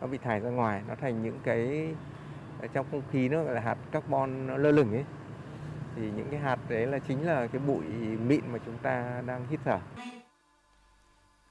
nó 0.00 0.06
bị 0.06 0.18
thải 0.18 0.40
ra 0.40 0.50
ngoài 0.50 0.82
nó 0.88 0.94
thành 1.00 1.22
những 1.22 1.38
cái 1.44 1.88
ờ, 2.60 2.66
trong 2.74 2.86
không 2.90 3.02
khí 3.12 3.28
nó 3.28 3.44
gọi 3.44 3.54
là 3.54 3.60
hạt 3.60 3.76
carbon 3.92 4.46
nó 4.46 4.56
lơ 4.56 4.70
lửng 4.70 4.92
ấy 4.92 5.04
thì 5.96 6.02
những 6.16 6.26
cái 6.30 6.40
hạt 6.40 6.58
đấy 6.68 6.86
là 6.86 6.98
chính 6.98 7.26
là 7.26 7.46
cái 7.46 7.60
bụi 7.66 7.84
mịn 8.28 8.40
mà 8.52 8.58
chúng 8.66 8.78
ta 8.82 9.22
đang 9.26 9.46
hít 9.50 9.60
thở. 9.64 9.78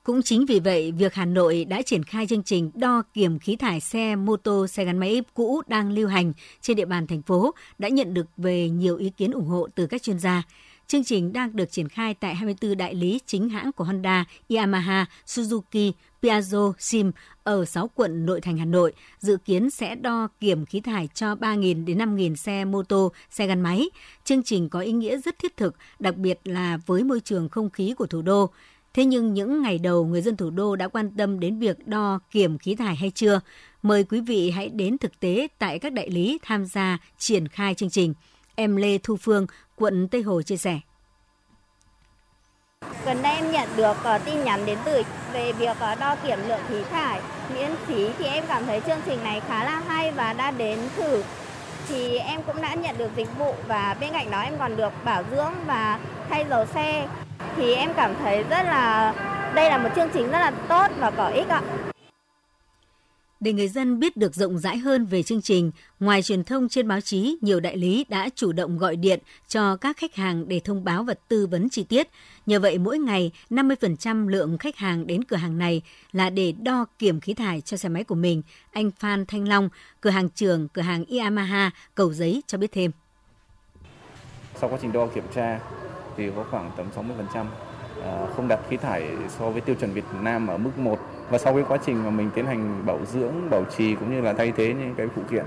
Cũng 0.04 0.22
chính 0.22 0.46
vì 0.46 0.60
vậy, 0.60 0.92
việc 0.92 1.14
Hà 1.14 1.26
Nội 1.26 1.66
đã 1.66 1.82
triển 1.82 2.04
khai 2.04 2.28
chương 2.28 2.44
trình 2.44 2.72
đo 2.74 3.04
kiểm 3.14 3.40
khí 3.40 3.56
thải 3.56 3.80
xe 3.80 4.16
mô 4.16 4.38
tô, 4.38 4.68
xe 4.68 4.86
gắn 4.86 4.98
máy 4.98 5.24
cũ 5.34 5.62
đang 5.68 5.92
lưu 5.92 6.08
hành 6.08 6.34
trên 6.62 6.78
địa 6.78 6.86
bàn 6.86 7.08
thành 7.08 7.22
phố 7.22 7.54
đã 7.78 7.90
nhận 7.90 8.14
được 8.14 8.28
về 8.38 8.70
nhiều 8.70 8.98
ý 8.98 9.10
kiến 9.10 9.32
ủng 9.32 9.48
hộ 9.48 9.68
từ 9.76 9.88
các 9.88 10.02
chuyên 10.02 10.20
gia. 10.20 10.44
Chương 10.88 11.04
trình 11.04 11.34
đang 11.34 11.56
được 11.56 11.72
triển 11.72 11.90
khai 11.90 12.14
tại 12.14 12.36
24 12.36 12.78
đại 12.78 12.96
lý 12.96 13.20
chính 13.26 13.50
hãng 13.50 13.72
của 13.72 13.84
Honda, 13.84 14.26
Yamaha, 14.50 15.06
Suzuki, 15.26 15.92
Piaggio, 16.22 16.74
Sim 16.80 17.12
ở 17.44 17.66
6 17.66 17.90
quận 17.96 18.26
nội 18.26 18.42
thành 18.42 18.58
Hà 18.58 18.66
Nội, 18.66 18.94
dự 19.20 19.38
kiến 19.38 19.70
sẽ 19.70 19.96
đo 19.96 20.28
kiểm 20.40 20.66
khí 20.66 20.82
thải 20.82 21.10
cho 21.14 21.36
3.000 21.36 21.86
đến 21.86 21.98
5.000 21.98 22.36
xe 22.36 22.66
mô 22.66 22.84
tô, 22.84 23.12
xe 23.30 23.48
gắn 23.48 23.62
máy. 23.62 23.90
Chương 24.24 24.44
trình 24.44 24.70
có 24.70 24.80
ý 24.80 24.92
nghĩa 24.92 25.18
rất 25.18 25.40
thiết 25.40 25.58
thực, 25.58 25.76
đặc 26.00 26.18
biệt 26.18 26.40
là 26.44 26.78
với 26.86 27.04
môi 27.04 27.20
trường 27.20 27.50
không 27.50 27.70
khí 27.70 27.94
của 27.98 28.08
thủ 28.08 28.22
đô. 28.22 28.50
Thế 28.94 29.06
nhưng 29.06 29.34
những 29.34 29.62
ngày 29.62 29.80
đầu 29.80 30.06
người 30.06 30.22
dân 30.22 30.38
thủ 30.38 30.50
đô 30.50 30.76
đã 30.76 30.88
quan 30.88 31.12
tâm 31.18 31.40
đến 31.40 31.60
việc 31.60 31.88
đo 31.88 32.20
kiểm 32.32 32.58
khí 32.58 32.76
thải 32.76 32.96
hay 32.96 33.12
chưa? 33.16 33.40
Mời 33.84 34.04
quý 34.04 34.22
vị 34.22 34.52
hãy 34.52 34.70
đến 34.70 34.98
thực 34.98 35.20
tế 35.20 35.48
tại 35.60 35.80
các 35.80 35.94
đại 35.94 36.10
lý 36.10 36.40
tham 36.44 36.66
gia 36.66 36.98
triển 37.18 37.48
khai 37.48 37.76
chương 37.76 37.90
trình. 37.90 38.14
Em 38.56 38.76
Lê 38.76 38.98
Thu 38.98 39.16
Phương, 39.22 39.48
quận 39.76 40.08
Tây 40.08 40.22
Hồ 40.22 40.42
chia 40.42 40.58
sẻ. 40.58 40.80
Gần 43.06 43.22
đây 43.22 43.36
em 43.36 43.52
nhận 43.52 43.70
được 43.78 43.98
ờ, 44.04 44.18
tin 44.18 44.44
nhắn 44.44 44.66
đến 44.66 44.78
từ 44.86 45.04
về 45.34 45.52
việc 45.52 45.78
ờ, 45.80 45.96
đo 45.96 46.16
kiểm 46.16 46.40
lượng 46.48 46.60
khí 46.70 46.84
thải 46.92 47.22
miễn 47.54 47.72
phí 47.86 48.10
thì 48.18 48.26
em 48.26 48.44
cảm 48.48 48.66
thấy 48.66 48.82
chương 48.88 49.00
trình 49.06 49.24
này 49.24 49.42
khá 49.48 49.64
là 49.64 49.82
hay 49.88 50.12
và 50.12 50.34
đã 50.34 50.52
đến 50.52 50.80
thử 50.96 51.24
thì 51.88 52.18
em 52.18 52.42
cũng 52.44 52.62
đã 52.62 52.74
nhận 52.74 52.98
được 52.98 53.12
dịch 53.16 53.38
vụ 53.38 53.54
và 53.68 53.96
bên 54.00 54.12
cạnh 54.12 54.32
đó 54.32 54.42
em 54.42 54.54
còn 54.60 54.78
được 54.78 54.94
bảo 55.04 55.24
dưỡng 55.32 55.54
và 55.66 56.00
thay 56.30 56.46
dầu 56.50 56.66
xe 56.66 57.08
thì 57.56 57.74
em 57.74 57.94
cảm 57.96 58.16
thấy 58.16 58.44
rất 58.44 58.64
là 58.64 59.14
đây 59.56 59.70
là 59.70 59.78
một 59.78 59.90
chương 59.96 60.10
trình 60.14 60.32
rất 60.32 60.40
là 60.40 60.52
tốt 60.52 60.88
và 61.00 61.12
có 61.12 61.28
ích 61.28 61.50
ạ. 61.50 61.62
Để 63.46 63.54
người 63.54 63.68
dân 63.68 64.00
biết 64.00 64.18
được 64.18 64.36
rộng 64.36 64.58
rãi 64.58 64.78
hơn 64.78 65.06
về 65.06 65.24
chương 65.24 65.42
trình, 65.42 65.72
ngoài 66.00 66.22
truyền 66.22 66.44
thông 66.44 66.70
trên 66.70 66.88
báo 66.88 67.02
chí, 67.02 67.38
nhiều 67.42 67.60
đại 67.60 67.78
lý 67.78 68.06
đã 68.10 68.30
chủ 68.36 68.52
động 68.52 68.78
gọi 68.78 68.96
điện 68.96 69.20
cho 69.48 69.76
các 69.76 69.98
khách 69.98 70.16
hàng 70.16 70.48
để 70.48 70.60
thông 70.60 70.84
báo 70.84 71.04
và 71.04 71.14
tư 71.28 71.48
vấn 71.48 71.70
chi 71.70 71.84
tiết. 71.84 72.08
Nhờ 72.46 72.60
vậy, 72.60 72.78
mỗi 72.78 73.00
ngày 73.00 73.32
50% 73.50 74.28
lượng 74.28 74.58
khách 74.58 74.78
hàng 74.78 75.08
đến 75.08 75.24
cửa 75.24 75.36
hàng 75.36 75.58
này 75.58 75.82
là 76.12 76.30
để 76.30 76.52
đo 76.52 76.86
kiểm 77.00 77.20
khí 77.20 77.34
thải 77.34 77.62
cho 77.62 77.78
xe 77.78 77.90
máy 77.90 78.04
của 78.04 78.16
mình. 78.16 78.42
Anh 78.72 78.92
Phan 78.92 79.26
Thanh 79.26 79.48
Long, 79.48 79.70
cửa 80.02 80.10
hàng 80.10 80.30
trường, 80.30 80.68
cửa 80.68 80.82
hàng 80.82 81.06
Yamaha, 81.20 81.72
Cầu 81.96 82.14
Giấy 82.14 82.42
cho 82.48 82.58
biết 82.58 82.72
thêm. 82.72 82.92
Sau 84.56 84.70
quá 84.70 84.80
trình 84.82 84.92
đo 84.92 85.08
kiểm 85.08 85.26
tra 85.36 85.60
thì 86.18 86.30
có 86.36 86.46
khoảng 86.52 86.72
tầm 86.78 86.86
60% 87.34 87.46
à, 88.04 88.28
không 88.36 88.48
đạt 88.48 88.60
khí 88.70 88.78
thải 88.78 89.08
so 89.40 89.50
với 89.50 89.62
tiêu 89.62 89.76
chuẩn 89.80 89.94
Việt 89.94 90.06
Nam 90.22 90.48
ở 90.48 90.58
mức 90.58 90.78
1 90.78 91.00
và 91.30 91.38
sau 91.38 91.54
cái 91.54 91.64
quá 91.68 91.78
trình 91.86 92.04
mà 92.04 92.10
mình 92.10 92.30
tiến 92.36 92.46
hành 92.46 92.86
bảo 92.86 93.00
dưỡng, 93.06 93.50
bảo 93.50 93.66
trì 93.78 93.96
cũng 93.96 94.16
như 94.16 94.22
là 94.22 94.34
thay 94.34 94.52
thế 94.52 94.74
những 94.74 94.96
cái 94.98 95.08
phụ 95.16 95.22
kiện 95.32 95.46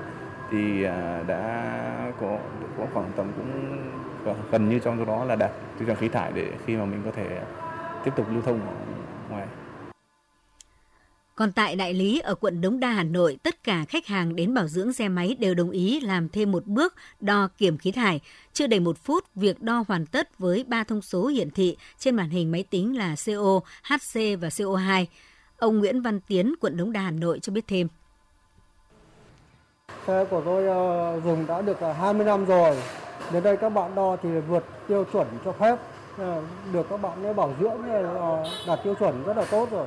thì 0.51 0.85
à, 0.85 1.23
đã 1.27 2.13
có 2.21 2.39
có 2.79 2.87
khoảng 2.95 3.11
tầm 3.17 3.27
cũng 3.37 3.79
gần 4.51 4.69
như 4.69 4.79
trong 4.79 4.99
số 4.99 5.05
đó 5.05 5.25
là 5.25 5.37
đạt 5.37 5.51
tiêu 5.79 5.87
chuẩn 5.87 5.97
khí 5.97 6.09
thải 6.09 6.33
để 6.33 6.53
khi 6.67 6.77
mà 6.77 6.85
mình 6.85 7.03
có 7.05 7.11
thể 7.17 7.41
tiếp 8.05 8.11
tục 8.17 8.27
lưu 8.33 8.43
thông 8.43 8.61
ở 8.61 8.75
ngoài. 9.31 9.47
Còn 11.35 11.53
tại 11.53 11.77
đại 11.77 11.95
lý 11.95 12.19
ở 12.19 12.35
quận 12.35 12.61
Đống 12.61 12.81
Đa, 12.81 12.91
Hà 12.91 13.05
Nội, 13.05 13.39
tất 13.43 13.65
cả 13.65 13.85
khách 13.89 14.07
hàng 14.07 14.37
đến 14.37 14.55
bảo 14.55 14.69
dưỡng 14.69 14.93
xe 14.93 15.09
máy 15.09 15.37
đều 15.39 15.55
đồng 15.55 15.71
ý 15.71 16.01
làm 16.01 16.29
thêm 16.29 16.53
một 16.53 16.67
bước 16.67 16.95
đo 17.21 17.49
kiểm 17.59 17.79
khí 17.79 17.93
thải. 17.93 18.21
Chưa 18.53 18.67
đầy 18.67 18.81
một 18.81 18.99
phút, 18.99 19.25
việc 19.35 19.63
đo 19.63 19.85
hoàn 19.89 20.07
tất 20.07 20.39
với 20.39 20.65
ba 20.69 20.85
thông 20.85 21.03
số 21.03 21.27
hiển 21.27 21.51
thị 21.51 21.77
trên 21.99 22.17
màn 22.17 22.31
hình 22.31 22.51
máy 22.51 22.65
tính 22.71 22.97
là 22.99 23.15
CO, 23.27 23.61
HC 23.83 24.41
và 24.41 24.49
CO2. 24.49 25.07
Ông 25.59 25.79
Nguyễn 25.79 26.03
Văn 26.03 26.21
Tiến, 26.21 26.55
quận 26.61 26.77
Đống 26.77 26.93
Đa, 26.93 27.01
Hà 27.01 27.11
Nội 27.11 27.39
cho 27.41 27.53
biết 27.53 27.65
thêm. 27.67 27.89
Xe 30.07 30.25
của 30.31 30.43
tôi 30.45 30.67
ờ, 30.67 31.21
dùng 31.25 31.47
đã 31.47 31.63
được 31.63 31.81
20 31.99 32.27
năm 32.27 32.45
rồi. 32.45 32.77
Đến 33.33 33.43
đây 33.43 33.57
các 33.57 33.69
bạn 33.69 33.95
đo 33.95 34.17
thì 34.23 34.29
vượt 34.49 34.65
tiêu 34.89 35.05
chuẩn 35.13 35.27
cho 35.45 35.53
phép. 35.53 35.77
Ờ, 36.19 36.43
được 36.73 36.87
các 36.91 36.97
bạn 37.03 37.37
bảo 37.37 37.55
dưỡng 37.61 37.83
ờ, 38.15 38.45
đạt 38.67 38.79
tiêu 38.85 38.95
chuẩn 38.95 39.25
rất 39.25 39.37
là 39.37 39.45
tốt 39.45 39.69
rồi 39.71 39.87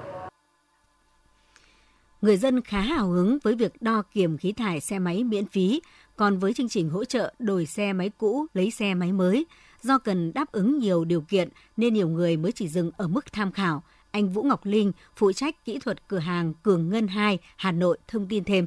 người 2.21 2.37
dân 2.37 2.61
khá 2.61 2.81
hào 2.81 3.09
hứng 3.09 3.37
với 3.43 3.55
việc 3.55 3.81
đo 3.81 4.03
kiểm 4.13 4.37
khí 4.37 4.51
thải 4.51 4.79
xe 4.79 4.99
máy 4.99 5.23
miễn 5.23 5.45
phí, 5.45 5.81
còn 6.15 6.39
với 6.39 6.53
chương 6.53 6.69
trình 6.69 6.89
hỗ 6.89 7.05
trợ 7.05 7.33
đổi 7.39 7.65
xe 7.65 7.93
máy 7.93 8.11
cũ 8.17 8.45
lấy 8.53 8.71
xe 8.71 8.93
máy 8.93 9.11
mới, 9.11 9.45
do 9.81 9.97
cần 9.97 10.33
đáp 10.33 10.51
ứng 10.51 10.79
nhiều 10.79 11.05
điều 11.05 11.21
kiện 11.21 11.49
nên 11.77 11.93
nhiều 11.93 12.07
người 12.07 12.37
mới 12.37 12.51
chỉ 12.51 12.67
dừng 12.67 12.91
ở 12.97 13.07
mức 13.07 13.33
tham 13.33 13.51
khảo. 13.51 13.83
Anh 14.11 14.29
Vũ 14.29 14.43
Ngọc 14.43 14.59
Linh, 14.63 14.91
phụ 15.15 15.31
trách 15.31 15.65
kỹ 15.65 15.79
thuật 15.79 16.07
cửa 16.07 16.19
hàng 16.19 16.53
Cường 16.63 16.89
Ngân 16.89 17.07
2, 17.07 17.39
Hà 17.57 17.71
Nội 17.71 17.97
thông 18.07 18.27
tin 18.27 18.43
thêm. 18.43 18.65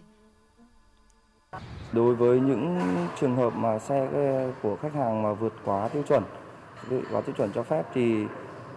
Đối 1.92 2.14
với 2.14 2.40
những 2.40 2.78
trường 3.20 3.36
hợp 3.36 3.50
mà 3.56 3.78
xe 3.78 4.08
của 4.62 4.76
khách 4.76 4.94
hàng 4.94 5.22
mà 5.22 5.32
vượt 5.32 5.52
quá 5.64 5.88
tiêu 5.88 6.02
chuẩn, 6.08 6.22
vượt 6.88 7.02
quá 7.12 7.20
tiêu 7.20 7.34
chuẩn 7.38 7.52
cho 7.54 7.62
phép 7.62 7.82
thì 7.94 8.24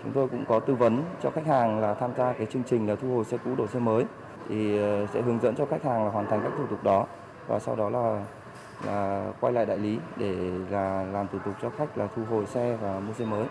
chúng 0.03 0.11
tôi 0.13 0.27
cũng 0.27 0.45
có 0.47 0.59
tư 0.59 0.75
vấn 0.75 1.03
cho 1.23 1.31
khách 1.31 1.45
hàng 1.45 1.79
là 1.79 1.93
tham 1.93 2.11
gia 2.17 2.33
cái 2.33 2.45
chương 2.45 2.63
trình 2.69 2.87
là 2.87 2.95
thu 2.95 3.15
hồi 3.15 3.25
xe 3.25 3.37
cũ 3.45 3.55
đổi 3.55 3.67
xe 3.67 3.79
mới 3.79 4.03
thì 4.49 4.77
ờ, 4.77 5.07
sẽ 5.13 5.21
hướng 5.21 5.39
dẫn 5.41 5.55
cho 5.55 5.65
khách 5.65 5.83
hàng 5.83 6.05
là 6.05 6.11
hoàn 6.11 6.25
thành 6.29 6.39
các 6.43 6.51
thủ 6.57 6.67
tục 6.67 6.83
đó 6.83 7.07
và 7.47 7.59
sau 7.59 7.75
đó 7.75 7.89
là 7.89 8.25
là 8.85 9.31
quay 9.39 9.53
lại 9.53 9.65
đại 9.65 9.77
lý 9.77 9.97
để 10.17 10.51
là 10.69 11.03
làm 11.03 11.27
thủ 11.27 11.39
tục 11.45 11.53
cho 11.61 11.69
khách 11.77 11.97
là 11.97 12.07
thu 12.15 12.21
hồi 12.29 12.45
xe 12.45 12.77
và 12.81 12.99
mua 12.99 13.13
xe 13.13 13.25
mới. 13.25 13.45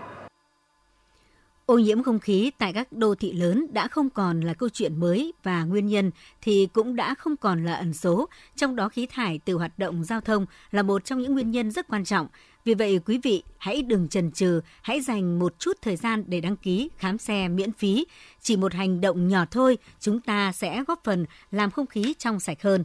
Ô 1.66 1.78
nhiễm 1.78 2.02
không 2.02 2.18
khí 2.18 2.50
tại 2.58 2.72
các 2.72 2.92
đô 2.92 3.14
thị 3.14 3.32
lớn 3.32 3.66
đã 3.72 3.88
không 3.88 4.10
còn 4.10 4.40
là 4.40 4.54
câu 4.54 4.68
chuyện 4.68 5.00
mới 5.00 5.32
và 5.42 5.64
nguyên 5.64 5.86
nhân 5.86 6.10
thì 6.42 6.68
cũng 6.72 6.96
đã 6.96 7.14
không 7.14 7.36
còn 7.36 7.64
là 7.64 7.74
ẩn 7.74 7.92
số, 7.92 8.28
trong 8.56 8.76
đó 8.76 8.88
khí 8.88 9.06
thải 9.06 9.40
từ 9.44 9.54
hoạt 9.54 9.78
động 9.78 10.04
giao 10.04 10.20
thông 10.20 10.46
là 10.70 10.82
một 10.82 11.04
trong 11.04 11.18
những 11.22 11.32
nguyên 11.32 11.50
nhân 11.50 11.70
rất 11.70 11.88
quan 11.88 12.04
trọng. 12.04 12.26
Vì 12.64 12.74
vậy 12.74 13.00
quý 13.06 13.18
vị 13.22 13.42
hãy 13.58 13.82
đừng 13.82 14.08
chần 14.08 14.32
chừ, 14.32 14.60
hãy 14.82 15.00
dành 15.00 15.38
một 15.38 15.58
chút 15.58 15.72
thời 15.82 15.96
gian 15.96 16.24
để 16.26 16.40
đăng 16.40 16.56
ký 16.56 16.88
khám 16.96 17.18
xe 17.18 17.48
miễn 17.48 17.72
phí. 17.72 18.06
Chỉ 18.40 18.56
một 18.56 18.74
hành 18.74 19.00
động 19.00 19.28
nhỏ 19.28 19.44
thôi, 19.50 19.78
chúng 20.00 20.20
ta 20.20 20.52
sẽ 20.52 20.84
góp 20.88 21.00
phần 21.04 21.26
làm 21.50 21.70
không 21.70 21.86
khí 21.86 22.14
trong 22.18 22.40
sạch 22.40 22.62
hơn. 22.62 22.84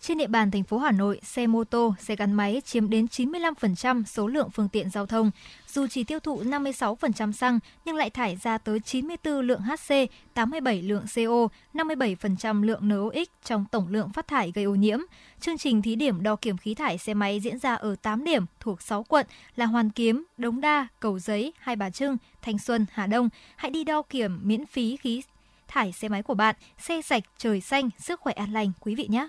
Trên 0.00 0.18
địa 0.18 0.26
bàn 0.26 0.50
thành 0.50 0.64
phố 0.64 0.78
Hà 0.78 0.92
Nội, 0.92 1.20
xe 1.22 1.46
mô 1.46 1.64
tô, 1.64 1.94
xe 2.00 2.16
gắn 2.16 2.32
máy 2.32 2.62
chiếm 2.64 2.90
đến 2.90 3.06
95% 3.06 4.04
số 4.04 4.26
lượng 4.26 4.50
phương 4.50 4.68
tiện 4.68 4.90
giao 4.90 5.06
thông. 5.06 5.30
Dù 5.68 5.86
chỉ 5.86 6.04
tiêu 6.04 6.20
thụ 6.20 6.42
56% 6.42 7.32
xăng 7.32 7.58
nhưng 7.84 7.96
lại 7.96 8.10
thải 8.10 8.36
ra 8.36 8.58
tới 8.58 8.80
94 8.80 9.40
lượng 9.40 9.60
HC, 9.60 9.94
87 10.34 10.82
lượng 10.82 11.04
CO, 11.14 11.48
57% 11.74 12.62
lượng 12.62 12.88
NOx 12.88 13.28
trong 13.44 13.64
tổng 13.70 13.88
lượng 13.88 14.12
phát 14.12 14.28
thải 14.28 14.52
gây 14.54 14.64
ô 14.64 14.74
nhiễm. 14.74 14.98
Chương 15.40 15.58
trình 15.58 15.82
thí 15.82 15.96
điểm 15.96 16.22
đo 16.22 16.36
kiểm 16.36 16.56
khí 16.56 16.74
thải 16.74 16.98
xe 16.98 17.14
máy 17.14 17.40
diễn 17.40 17.58
ra 17.58 17.74
ở 17.74 17.96
8 18.02 18.24
điểm 18.24 18.44
thuộc 18.60 18.82
6 18.82 19.02
quận 19.02 19.26
là 19.56 19.66
Hoàn 19.66 19.90
Kiếm, 19.90 20.24
Đống 20.36 20.60
Đa, 20.60 20.86
Cầu 21.00 21.18
Giấy, 21.18 21.52
Hai 21.58 21.76
Bà 21.76 21.90
Trưng, 21.90 22.16
Thanh 22.42 22.58
Xuân, 22.58 22.86
Hà 22.92 23.06
Đông. 23.06 23.28
Hãy 23.56 23.70
đi 23.70 23.84
đo 23.84 24.02
kiểm 24.02 24.40
miễn 24.42 24.66
phí 24.66 24.96
khí 24.96 25.22
thải 25.68 25.92
xe 25.92 26.08
máy 26.08 26.22
của 26.22 26.34
bạn, 26.34 26.56
xe 26.78 27.02
sạch, 27.02 27.22
trời 27.38 27.60
xanh, 27.60 27.90
sức 27.98 28.20
khỏe 28.20 28.32
an 28.32 28.52
lành 28.52 28.72
quý 28.80 28.94
vị 28.94 29.06
nhé. 29.10 29.28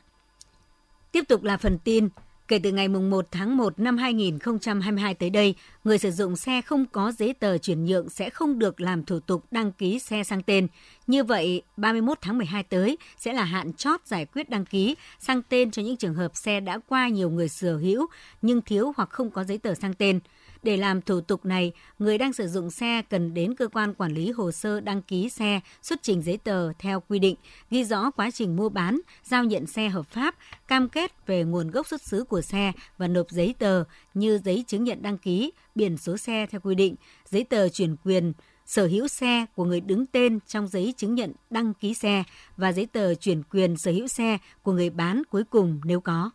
Tiếp 1.18 1.28
tục 1.28 1.44
là 1.44 1.58
phần 1.58 1.78
tin. 1.80 2.10
Kể 2.48 2.60
từ 2.64 2.72
ngày 2.72 2.88
1 2.88 3.26
tháng 3.32 3.58
1 3.58 3.80
năm 3.80 3.98
2022 3.98 5.14
tới 5.14 5.30
đây, 5.30 5.56
người 5.84 5.98
sử 5.98 6.12
dụng 6.12 6.36
xe 6.36 6.62
không 6.62 6.86
có 6.86 7.12
giấy 7.12 7.34
tờ 7.34 7.58
chuyển 7.58 7.86
nhượng 7.86 8.10
sẽ 8.10 8.30
không 8.30 8.60
được 8.60 8.82
làm 8.82 9.04
thủ 9.04 9.20
tục 9.20 9.44
đăng 9.52 9.72
ký 9.72 10.00
xe 10.00 10.24
sang 10.24 10.44
tên. 10.44 10.68
Như 11.08 11.24
vậy, 11.24 11.62
31 11.78 12.18
tháng 12.22 12.38
12 12.38 12.64
tới 12.64 12.98
sẽ 13.18 13.34
là 13.34 13.44
hạn 13.44 13.74
chót 13.74 14.00
giải 14.06 14.26
quyết 14.26 14.50
đăng 14.50 14.66
ký 14.66 14.96
sang 15.20 15.42
tên 15.50 15.72
cho 15.72 15.82
những 15.82 15.98
trường 15.98 16.14
hợp 16.14 16.36
xe 16.36 16.60
đã 16.60 16.80
qua 16.88 17.08
nhiều 17.08 17.30
người 17.30 17.50
sở 17.50 17.78
hữu 17.78 18.08
nhưng 18.42 18.62
thiếu 18.62 18.94
hoặc 18.98 19.10
không 19.10 19.30
có 19.30 19.44
giấy 19.44 19.58
tờ 19.58 19.74
sang 19.74 19.94
tên. 19.94 20.20
Để 20.64 20.78
làm 20.78 21.02
thủ 21.02 21.22
tục 21.22 21.46
này, 21.46 21.72
người 22.00 22.18
đang 22.18 22.34
sử 22.34 22.48
dụng 22.48 22.72
xe 22.72 23.02
cần 23.10 23.34
đến 23.34 23.56
cơ 23.56 23.68
quan 23.68 23.94
quản 23.94 24.14
lý 24.14 24.32
hồ 24.32 24.52
sơ 24.52 24.80
đăng 24.80 25.02
ký 25.02 25.30
xe, 25.30 25.60
xuất 25.82 26.00
trình 26.04 26.22
giấy 26.22 26.38
tờ 26.38 26.74
theo 26.74 27.04
quy 27.10 27.20
định, 27.20 27.36
ghi 27.72 27.84
rõ 27.84 28.12
quá 28.12 28.32
trình 28.32 28.56
mua 28.56 28.70
bán, 28.70 29.00
giao 29.24 29.44
nhận 29.44 29.68
xe 29.68 29.90
hợp 29.90 30.08
pháp, 30.08 30.36
cam 30.68 30.90
kết 30.90 31.28
về 31.28 31.44
nguồn 31.44 31.72
gốc 31.72 31.88
xuất 31.88 32.02
xứ 32.02 32.24
của 32.24 32.42
xe 32.42 32.72
và 32.98 33.08
nộp 33.08 33.30
giấy 33.30 33.56
tờ 33.60 33.84
như 34.14 34.40
giấy 34.46 34.64
chứng 34.68 34.84
nhận 34.84 35.02
đăng 35.02 35.18
ký, 35.18 35.52
biển 35.76 35.98
số 35.98 36.18
xe 36.18 36.46
theo 36.50 36.62
quy 36.62 36.76
định, 36.76 36.96
giấy 37.30 37.44
tờ 37.44 37.70
chuyển 37.70 37.96
quyền 38.04 38.34
sở 38.66 38.88
hữu 38.88 39.08
xe 39.08 39.46
của 39.56 39.66
người 39.66 39.82
đứng 39.82 40.06
tên 40.06 40.40
trong 40.48 40.68
giấy 40.68 40.94
chứng 40.98 41.16
nhận 41.16 41.32
đăng 41.50 41.74
ký 41.74 41.94
xe 41.94 42.24
và 42.58 42.72
giấy 42.72 42.86
tờ 42.86 43.16
chuyển 43.16 43.44
quyền 43.44 43.78
sở 43.78 43.92
hữu 43.92 44.08
xe 44.08 44.38
của 44.64 44.72
người 44.72 44.90
bán 44.90 45.22
cuối 45.30 45.44
cùng 45.44 45.82
nếu 45.86 46.02
có. 46.02 46.30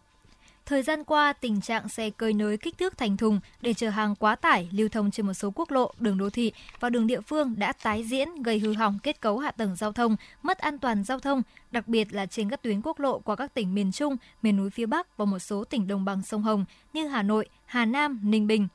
Thời 0.67 0.83
gian 0.83 1.05
qua, 1.05 1.33
tình 1.33 1.61
trạng 1.61 1.89
xe 1.89 2.11
cơi 2.11 2.33
nới 2.33 2.59
kích 2.59 2.79
thước 2.79 2.99
thành 2.99 3.17
thùng 3.17 3.41
để 3.61 3.75
chở 3.75 3.91
hàng 3.91 4.15
quá 4.15 4.37
tải 4.37 4.69
lưu 4.73 4.89
thông 4.89 5.11
trên 5.11 5.27
một 5.27 5.35
số 5.35 5.51
quốc 5.55 5.71
lộ, 5.71 5.93
đường 5.99 6.19
đô 6.19 6.31
thị 6.31 6.53
và 6.81 6.91
đường 6.91 7.07
địa 7.07 7.21
phương 7.21 7.55
đã 7.59 7.73
tái 7.73 8.05
diễn 8.05 8.43
gây 8.43 8.59
hư 8.59 8.75
hỏng 8.75 8.99
kết 9.03 9.21
cấu 9.21 9.39
hạ 9.39 9.51
tầng 9.51 9.77
giao 9.77 9.93
thông, 9.93 10.17
mất 10.43 10.59
an 10.59 10.79
toàn 10.79 11.05
giao 11.05 11.21
thông, 11.21 11.43
đặc 11.71 11.89
biệt 11.89 12.13
là 12.13 12.27
trên 12.27 12.51
các 12.51 12.63
tuyến 12.63 12.81
quốc 12.83 13.01
lộ 13.01 13.19
qua 13.19 13.37
các 13.37 13.55
tỉnh 13.55 13.75
miền 13.75 13.93
Trung, 13.93 14.17
miền 14.43 14.57
núi 14.57 14.71
phía 14.71 14.87
Bắc 14.87 15.17
và 15.17 15.25
một 15.25 15.39
số 15.39 15.65
tỉnh 15.65 15.87
đồng 15.87 16.05
bằng 16.05 16.23
sông 16.23 16.43
Hồng 16.43 16.65
như 16.93 17.07
Hà 17.07 17.23
Nội, 17.23 17.49
Hà 17.65 17.85
Nam, 17.85 18.21
Ninh 18.23 18.47
Bình. 18.47 18.69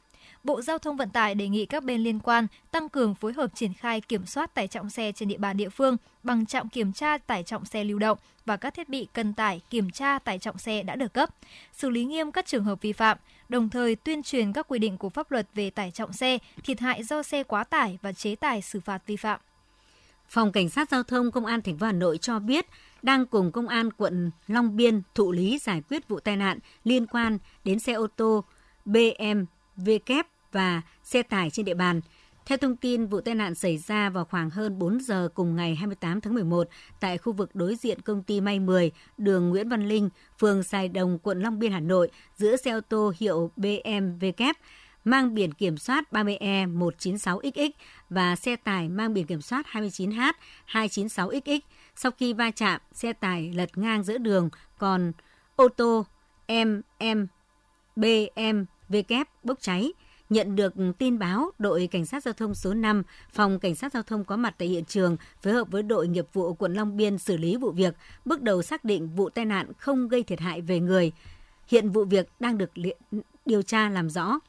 Bộ 0.47 0.61
Giao 0.61 0.77
thông 0.77 0.97
Vận 0.97 1.09
tải 1.09 1.35
đề 1.35 1.47
nghị 1.47 1.65
các 1.65 1.83
bên 1.83 2.03
liên 2.03 2.19
quan 2.19 2.47
tăng 2.71 2.89
cường 2.89 3.15
phối 3.15 3.33
hợp 3.33 3.47
triển 3.55 3.73
khai 3.73 4.01
kiểm 4.01 4.25
soát 4.25 4.53
tải 4.53 4.67
trọng 4.67 4.89
xe 4.89 5.11
trên 5.11 5.29
địa 5.29 5.37
bàn 5.37 5.57
địa 5.57 5.69
phương 5.69 5.97
bằng 6.23 6.45
trạm 6.45 6.69
kiểm 6.69 6.93
tra 6.93 7.17
tải 7.17 7.43
trọng 7.43 7.65
xe 7.65 7.83
lưu 7.83 7.99
động 7.99 8.17
và 8.45 8.57
các 8.57 8.73
thiết 8.73 8.89
bị 8.89 9.07
cân 9.13 9.33
tải 9.33 9.61
kiểm 9.69 9.89
tra 9.89 10.19
tải 10.19 10.39
trọng 10.39 10.57
xe 10.57 10.83
đã 10.83 10.95
được 10.95 11.13
cấp, 11.13 11.29
xử 11.73 11.89
lý 11.89 12.05
nghiêm 12.05 12.31
các 12.31 12.45
trường 12.45 12.63
hợp 12.63 12.81
vi 12.81 12.93
phạm, 12.93 13.17
đồng 13.49 13.69
thời 13.69 13.95
tuyên 13.95 14.23
truyền 14.23 14.53
các 14.53 14.67
quy 14.67 14.79
định 14.79 14.97
của 14.97 15.09
pháp 15.09 15.31
luật 15.31 15.47
về 15.53 15.69
tải 15.69 15.91
trọng 15.91 16.13
xe, 16.13 16.37
thiệt 16.63 16.79
hại 16.79 17.03
do 17.03 17.23
xe 17.23 17.43
quá 17.43 17.63
tải 17.63 17.99
và 18.01 18.13
chế 18.13 18.35
tài 18.35 18.61
xử 18.61 18.79
phạt 18.79 19.01
vi 19.07 19.15
phạm. 19.15 19.39
Phòng 20.27 20.51
Cảnh 20.51 20.69
sát 20.69 20.89
Giao 20.89 21.03
thông 21.03 21.31
Công 21.31 21.45
an 21.45 21.61
thành 21.61 21.77
phố 21.77 21.85
Hà 21.85 21.91
Nội 21.91 22.17
cho 22.17 22.39
biết 22.39 22.65
đang 23.01 23.25
cùng 23.25 23.51
Công 23.51 23.67
an 23.67 23.91
quận 23.91 24.31
Long 24.47 24.75
Biên 24.75 25.01
thụ 25.15 25.31
lý 25.31 25.57
giải 25.57 25.81
quyết 25.89 26.07
vụ 26.07 26.19
tai 26.19 26.37
nạn 26.37 26.59
liên 26.83 27.07
quan 27.07 27.37
đến 27.63 27.79
xe 27.79 27.93
ô 27.93 28.07
tô 28.15 28.43
BMW 28.85 29.99
và 30.51 30.81
xe 31.03 31.23
tải 31.23 31.49
trên 31.49 31.65
địa 31.65 31.73
bàn. 31.73 32.01
Theo 32.45 32.57
thông 32.57 32.75
tin, 32.75 33.07
vụ 33.07 33.21
tai 33.21 33.35
nạn 33.35 33.55
xảy 33.55 33.77
ra 33.77 34.09
vào 34.09 34.25
khoảng 34.25 34.49
hơn 34.49 34.79
4 34.79 34.99
giờ 35.01 35.29
cùng 35.33 35.55
ngày 35.55 35.75
28 35.75 36.21
tháng 36.21 36.33
11 36.33 36.67
tại 36.99 37.17
khu 37.17 37.33
vực 37.33 37.55
đối 37.55 37.75
diện 37.75 38.01
công 38.01 38.23
ty 38.23 38.41
May 38.41 38.59
10, 38.59 38.91
đường 39.17 39.49
Nguyễn 39.49 39.69
Văn 39.69 39.87
Linh, 39.87 40.09
phường 40.39 40.63
Sài 40.63 40.89
Đồng, 40.89 41.19
quận 41.19 41.41
Long 41.41 41.59
Biên, 41.59 41.71
Hà 41.71 41.79
Nội, 41.79 42.09
giữa 42.37 42.55
xe 42.55 42.71
ô 42.71 42.81
tô 42.81 43.13
hiệu 43.19 43.51
BMW 43.57 44.31
kép 44.31 44.55
mang 45.07 45.33
biển 45.33 45.53
kiểm 45.53 45.77
soát 45.77 46.03
30E196XX 46.11 47.69
và 48.09 48.35
xe 48.35 48.55
tải 48.55 48.89
mang 48.89 49.13
biển 49.13 49.25
kiểm 49.25 49.41
soát 49.41 49.65
29H296XX. 49.71 51.59
Sau 51.95 52.11
khi 52.11 52.33
va 52.33 52.51
chạm, 52.51 52.81
xe 52.91 53.13
tải 53.13 53.53
lật 53.53 53.77
ngang 53.77 54.03
giữa 54.03 54.17
đường, 54.17 54.49
còn 54.77 55.11
ô 55.55 55.67
tô 55.67 56.05
MM 56.47 57.27
BMW 57.95 59.25
bốc 59.43 59.57
cháy. 59.61 59.93
Nhận 60.29 60.55
được 60.55 60.73
tin 60.97 61.19
báo, 61.19 61.51
đội 61.59 61.87
cảnh 61.87 62.05
sát 62.05 62.23
giao 62.23 62.33
thông 62.33 62.55
số 62.55 62.73
5, 62.73 63.03
phòng 63.33 63.59
cảnh 63.59 63.75
sát 63.75 63.93
giao 63.93 64.03
thông 64.03 64.25
có 64.25 64.37
mặt 64.37 64.55
tại 64.57 64.67
hiện 64.67 64.85
trường, 64.85 65.17
phối 65.41 65.53
hợp 65.53 65.67
với 65.71 65.83
đội 65.83 66.07
nghiệp 66.07 66.25
vụ 66.33 66.53
quận 66.53 66.73
Long 66.73 66.97
Biên 66.97 67.17
xử 67.17 67.37
lý 67.37 67.55
vụ 67.55 67.71
việc, 67.71 67.95
bước 68.25 68.41
đầu 68.41 68.61
xác 68.61 68.85
định 68.85 69.09
vụ 69.15 69.29
tai 69.29 69.45
nạn 69.45 69.71
không 69.77 70.07
gây 70.07 70.23
thiệt 70.23 70.39
hại 70.39 70.61
về 70.61 70.79
người. 70.79 71.11
Hiện 71.67 71.89
vụ 71.89 72.05
việc 72.05 72.29
đang 72.39 72.57
được 72.57 72.71
điều 73.45 73.61
tra 73.61 73.89
làm 73.89 74.09
rõ. 74.09 74.39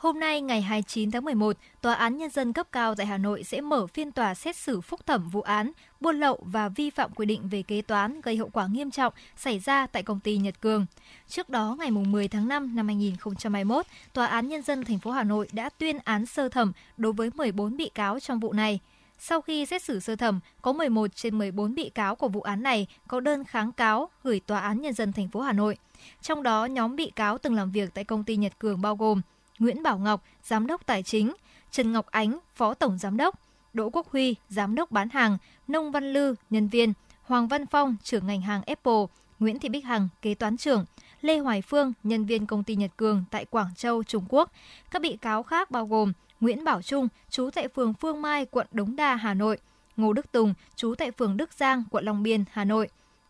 Hôm 0.00 0.20
nay 0.20 0.40
ngày 0.40 0.62
29 0.62 1.10
tháng 1.10 1.24
11, 1.24 1.56
Tòa 1.80 1.94
án 1.94 2.16
Nhân 2.16 2.30
dân 2.30 2.52
cấp 2.52 2.66
cao 2.72 2.94
tại 2.94 3.06
Hà 3.06 3.18
Nội 3.18 3.44
sẽ 3.44 3.60
mở 3.60 3.86
phiên 3.86 4.12
tòa 4.12 4.34
xét 4.34 4.56
xử 4.56 4.80
phúc 4.80 5.06
thẩm 5.06 5.28
vụ 5.28 5.40
án 5.40 5.72
buôn 6.00 6.20
lậu 6.20 6.38
và 6.42 6.68
vi 6.68 6.90
phạm 6.90 7.10
quy 7.14 7.26
định 7.26 7.48
về 7.48 7.62
kế 7.62 7.82
toán 7.82 8.20
gây 8.20 8.36
hậu 8.36 8.48
quả 8.48 8.66
nghiêm 8.66 8.90
trọng 8.90 9.12
xảy 9.36 9.58
ra 9.58 9.86
tại 9.86 10.02
công 10.02 10.20
ty 10.20 10.36
Nhật 10.36 10.60
Cường. 10.60 10.86
Trước 11.28 11.48
đó, 11.48 11.76
ngày 11.78 11.90
10 11.90 12.28
tháng 12.28 12.48
5 12.48 12.76
năm 12.76 12.86
2021, 12.86 13.86
Tòa 14.12 14.26
án 14.26 14.48
Nhân 14.48 14.62
dân 14.62 14.84
thành 14.84 14.98
phố 14.98 15.10
Hà 15.10 15.22
Nội 15.22 15.48
đã 15.52 15.68
tuyên 15.68 15.98
án 16.04 16.26
sơ 16.26 16.48
thẩm 16.48 16.72
đối 16.96 17.12
với 17.12 17.30
14 17.34 17.76
bị 17.76 17.90
cáo 17.94 18.20
trong 18.20 18.40
vụ 18.40 18.52
này. 18.52 18.80
Sau 19.18 19.40
khi 19.40 19.66
xét 19.66 19.82
xử 19.82 20.00
sơ 20.00 20.16
thẩm, 20.16 20.40
có 20.62 20.72
11 20.72 21.16
trên 21.16 21.38
14 21.38 21.74
bị 21.74 21.90
cáo 21.94 22.16
của 22.16 22.28
vụ 22.28 22.40
án 22.40 22.62
này 22.62 22.86
có 23.08 23.20
đơn 23.20 23.44
kháng 23.44 23.72
cáo 23.72 24.10
gửi 24.24 24.40
Tòa 24.46 24.60
án 24.60 24.80
Nhân 24.80 24.92
dân 24.92 25.12
thành 25.12 25.28
phố 25.28 25.40
Hà 25.40 25.52
Nội. 25.52 25.76
Trong 26.22 26.42
đó, 26.42 26.64
nhóm 26.64 26.96
bị 26.96 27.12
cáo 27.16 27.38
từng 27.38 27.54
làm 27.54 27.70
việc 27.70 27.94
tại 27.94 28.04
công 28.04 28.24
ty 28.24 28.36
Nhật 28.36 28.58
Cường 28.58 28.80
bao 28.80 28.96
gồm 28.96 29.20
Nguyễn 29.60 29.82
Bảo 29.82 29.98
Ngọc, 29.98 30.24
Giám 30.42 30.66
đốc 30.66 30.86
Tài 30.86 31.02
chính, 31.02 31.32
Trần 31.70 31.92
Ngọc 31.92 32.06
Ánh, 32.06 32.38
Phó 32.54 32.74
Tổng 32.74 32.98
Giám 32.98 33.16
đốc, 33.16 33.34
Đỗ 33.72 33.90
Quốc 33.90 34.12
Huy, 34.12 34.34
Giám 34.48 34.74
đốc 34.74 34.90
bán 34.90 35.08
hàng, 35.08 35.38
Nông 35.68 35.92
Văn 35.92 36.12
Lư, 36.12 36.34
nhân 36.50 36.68
viên, 36.68 36.92
Hoàng 37.22 37.48
Văn 37.48 37.66
Phong, 37.66 37.96
trưởng 38.02 38.26
ngành 38.26 38.40
hàng 38.40 38.62
Apple, 38.66 39.04
Nguyễn 39.38 39.58
Thị 39.58 39.68
Bích 39.68 39.84
Hằng, 39.84 40.08
kế 40.22 40.34
toán 40.34 40.56
trưởng, 40.56 40.84
Lê 41.20 41.38
Hoài 41.38 41.62
Phương, 41.62 41.92
nhân 42.02 42.24
viên 42.24 42.46
công 42.46 42.64
ty 42.64 42.76
Nhật 42.76 42.90
Cường 42.96 43.24
tại 43.30 43.44
Quảng 43.44 43.74
Châu, 43.76 44.04
Trung 44.04 44.24
Quốc. 44.28 44.52
Các 44.90 45.02
bị 45.02 45.16
cáo 45.16 45.42
khác 45.42 45.70
bao 45.70 45.86
gồm 45.86 46.12
Nguyễn 46.40 46.64
Bảo 46.64 46.82
Trung, 46.82 47.08
trú 47.30 47.50
tại 47.50 47.68
phường 47.68 47.94
Phương 47.94 48.22
Mai, 48.22 48.46
quận 48.46 48.66
Đống 48.72 48.96
Đa, 48.96 49.14
Hà 49.14 49.34
Nội, 49.34 49.58
Ngô 49.96 50.12
Đức 50.12 50.32
Tùng, 50.32 50.54
trú 50.76 50.94
tại 50.94 51.10
phường 51.10 51.36
Đức 51.36 51.52
Giang, 51.52 51.84
quận 51.90 52.04
Long 52.04 52.22
Biên, 52.22 52.44
Hà 52.52 52.64
Nội, 52.64 52.88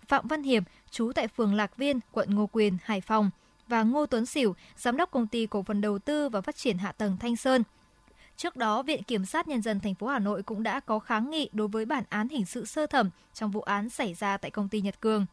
Phạm 0.09 0.27
Văn 0.27 0.43
Hiệp, 0.43 0.63
trú 0.91 1.13
tại 1.15 1.29
phường 1.29 1.55
Lạc 1.55 1.77
Viên, 1.77 2.01
quận 2.13 2.35
Ngô 2.35 2.47
Quyền, 2.53 2.79
Hải 2.85 3.01
Phòng, 3.01 3.31
và 3.71 3.83
Ngô 3.83 4.07
Tuấn 4.07 4.27
Sửu, 4.27 4.55
giám 4.77 4.97
đốc 4.97 5.11
công 5.11 5.27
ty 5.27 5.47
cổ 5.47 5.63
phần 5.63 5.81
đầu 5.81 5.99
tư 5.99 6.29
và 6.29 6.41
phát 6.41 6.57
triển 6.57 6.79
hạ 6.79 6.93
tầng 6.93 7.17
Thanh 7.21 7.37
Sơn. 7.37 7.63
Trước 8.37 8.57
đó, 8.57 8.83
Viện 8.83 9.03
Kiểm 9.03 9.25
sát 9.25 9.49
Nhân 9.49 9.63
dân 9.63 9.81
thành 9.81 9.95
phố 9.95 10.07
Hà 10.07 10.19
Nội 10.19 10.43
cũng 10.43 10.63
đã 10.63 10.81
có 10.81 10.99
kháng 10.99 11.31
nghị 11.31 11.49
đối 11.53 11.69
với 11.69 11.85
bản 11.85 12.05
án 12.09 12.29
hình 12.29 12.47
sự 12.47 12.65
sơ 12.65 12.87
thẩm 12.87 13.11
trong 13.35 13.51
vụ 13.51 13.61
án 13.61 13.91
xảy 13.91 14.15
ra 14.15 14.37
tại 14.37 14.51
công 14.51 14.69
ty 14.69 14.81
Nhật 14.81 15.01
Cường. 15.01 15.27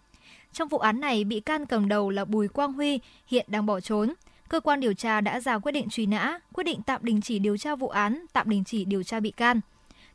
Trong 0.53 0.67
vụ 0.67 0.77
án 0.77 0.99
này, 0.99 1.23
bị 1.23 1.39
can 1.39 1.65
cầm 1.65 1.87
đầu 1.87 2.09
là 2.09 2.25
Bùi 2.25 2.47
Quang 2.47 2.73
Huy, 2.73 2.99
hiện 3.27 3.45
đang 3.49 3.65
bỏ 3.65 3.79
trốn. 3.79 4.13
Cơ 4.49 4.59
quan 4.59 4.79
điều 4.79 4.93
tra 4.93 5.21
đã 5.21 5.39
ra 5.39 5.59
quyết 5.59 5.71
định 5.71 5.89
truy 5.89 6.05
nã, 6.05 6.39
quyết 6.53 6.63
định 6.63 6.81
tạm 6.85 7.01
đình 7.03 7.21
chỉ 7.21 7.39
điều 7.39 7.57
tra 7.57 7.75
vụ 7.75 7.87
án, 7.87 8.25
tạm 8.33 8.49
đình 8.49 8.63
chỉ 8.63 8.85
điều 8.85 9.03
tra 9.03 9.19
bị 9.19 9.31
can. 9.31 9.61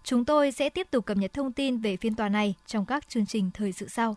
Chúng 0.05 0.25
tôi 0.25 0.53
sẽ 0.53 0.69
tiếp 0.69 0.89
tục 0.91 1.07
cập 1.07 1.17
nhật 1.17 1.33
thông 1.33 1.53
tin 1.53 1.79
về 1.79 1.97
phiên 1.97 2.15
tòa 2.15 2.29
này 2.29 2.55
trong 2.67 2.87
các 2.87 3.09
chương 3.09 3.27
trình 3.27 3.51
thời 3.55 3.73
sự 3.73 3.89
sau. 3.89 4.17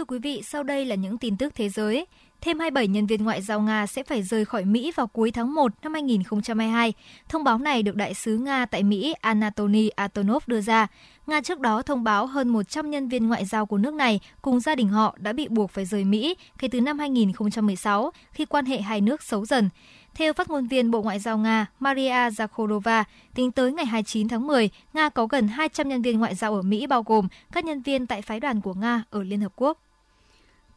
Thưa 0.00 0.04
quý 0.04 0.18
vị, 0.18 0.42
sau 0.44 0.62
đây 0.62 0.84
là 0.84 0.94
những 0.94 1.18
tin 1.18 1.36
tức 1.36 1.54
thế 1.54 1.68
giới. 1.68 2.06
Thêm 2.40 2.58
27 2.58 2.88
nhân 2.88 3.06
viên 3.06 3.24
ngoại 3.24 3.42
giao 3.42 3.60
Nga 3.60 3.86
sẽ 3.86 4.02
phải 4.02 4.22
rời 4.22 4.44
khỏi 4.44 4.64
Mỹ 4.64 4.92
vào 4.96 5.06
cuối 5.06 5.30
tháng 5.30 5.54
1 5.54 5.72
năm 5.82 5.94
2022. 5.94 6.92
Thông 7.28 7.44
báo 7.44 7.58
này 7.58 7.82
được 7.82 7.96
đại 7.96 8.14
sứ 8.14 8.36
Nga 8.36 8.66
tại 8.66 8.82
Mỹ 8.82 9.14
Anatoly 9.20 9.88
Atonov 9.88 10.42
đưa 10.46 10.60
ra. 10.60 10.86
Nga 11.26 11.40
trước 11.40 11.60
đó 11.60 11.82
thông 11.82 12.04
báo 12.04 12.26
hơn 12.26 12.48
100 12.48 12.90
nhân 12.90 13.08
viên 13.08 13.28
ngoại 13.28 13.44
giao 13.44 13.66
của 13.66 13.78
nước 13.78 13.94
này 13.94 14.20
cùng 14.42 14.60
gia 14.60 14.74
đình 14.74 14.88
họ 14.88 15.16
đã 15.18 15.32
bị 15.32 15.48
buộc 15.48 15.70
phải 15.70 15.84
rời 15.84 16.04
Mỹ 16.04 16.36
kể 16.58 16.68
từ 16.68 16.80
năm 16.80 16.98
2016 16.98 18.12
khi 18.32 18.44
quan 18.44 18.66
hệ 18.66 18.80
hai 18.80 19.00
nước 19.00 19.22
xấu 19.22 19.46
dần. 19.46 19.68
Theo 20.14 20.32
phát 20.32 20.50
ngôn 20.50 20.66
viên 20.66 20.90
Bộ 20.90 21.02
Ngoại 21.02 21.18
giao 21.18 21.38
Nga 21.38 21.66
Maria 21.78 22.28
Zakharova, 22.30 23.04
tính 23.34 23.52
tới 23.52 23.72
ngày 23.72 23.86
29 23.86 24.28
tháng 24.28 24.46
10, 24.46 24.70
Nga 24.92 25.08
có 25.08 25.26
gần 25.26 25.48
200 25.48 25.88
nhân 25.88 26.02
viên 26.02 26.18
ngoại 26.18 26.34
giao 26.34 26.54
ở 26.54 26.62
Mỹ 26.62 26.86
bao 26.86 27.02
gồm 27.02 27.28
các 27.52 27.64
nhân 27.64 27.82
viên 27.82 28.06
tại 28.06 28.22
phái 28.22 28.40
đoàn 28.40 28.60
của 28.60 28.74
Nga 28.74 29.02
ở 29.10 29.22
Liên 29.22 29.40
Hợp 29.40 29.52
Quốc. 29.56 29.78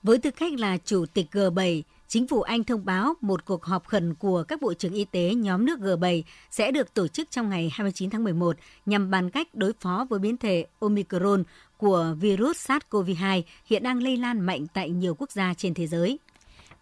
Với 0.03 0.17
tư 0.17 0.31
cách 0.31 0.53
là 0.59 0.77
chủ 0.85 1.05
tịch 1.13 1.25
G7, 1.31 1.81
chính 2.07 2.27
phủ 2.27 2.41
Anh 2.41 2.63
thông 2.63 2.85
báo 2.85 3.13
một 3.21 3.45
cuộc 3.45 3.63
họp 3.63 3.87
khẩn 3.87 4.15
của 4.15 4.43
các 4.47 4.61
bộ 4.61 4.73
trưởng 4.73 4.93
y 4.93 5.05
tế 5.05 5.33
nhóm 5.35 5.65
nước 5.65 5.79
G7 5.79 6.23
sẽ 6.51 6.71
được 6.71 6.93
tổ 6.93 7.07
chức 7.07 7.31
trong 7.31 7.49
ngày 7.49 7.71
29 7.73 8.09
tháng 8.09 8.23
11 8.23 8.55
nhằm 8.85 9.11
bàn 9.11 9.29
cách 9.29 9.47
đối 9.53 9.73
phó 9.79 10.05
với 10.09 10.19
biến 10.19 10.37
thể 10.37 10.65
Omicron 10.79 11.43
của 11.77 12.15
virus 12.19 12.71
SARS-CoV-2 12.71 13.41
hiện 13.65 13.83
đang 13.83 14.03
lây 14.03 14.17
lan 14.17 14.39
mạnh 14.39 14.65
tại 14.73 14.89
nhiều 14.89 15.15
quốc 15.15 15.31
gia 15.31 15.53
trên 15.53 15.73
thế 15.73 15.87
giới. 15.87 16.19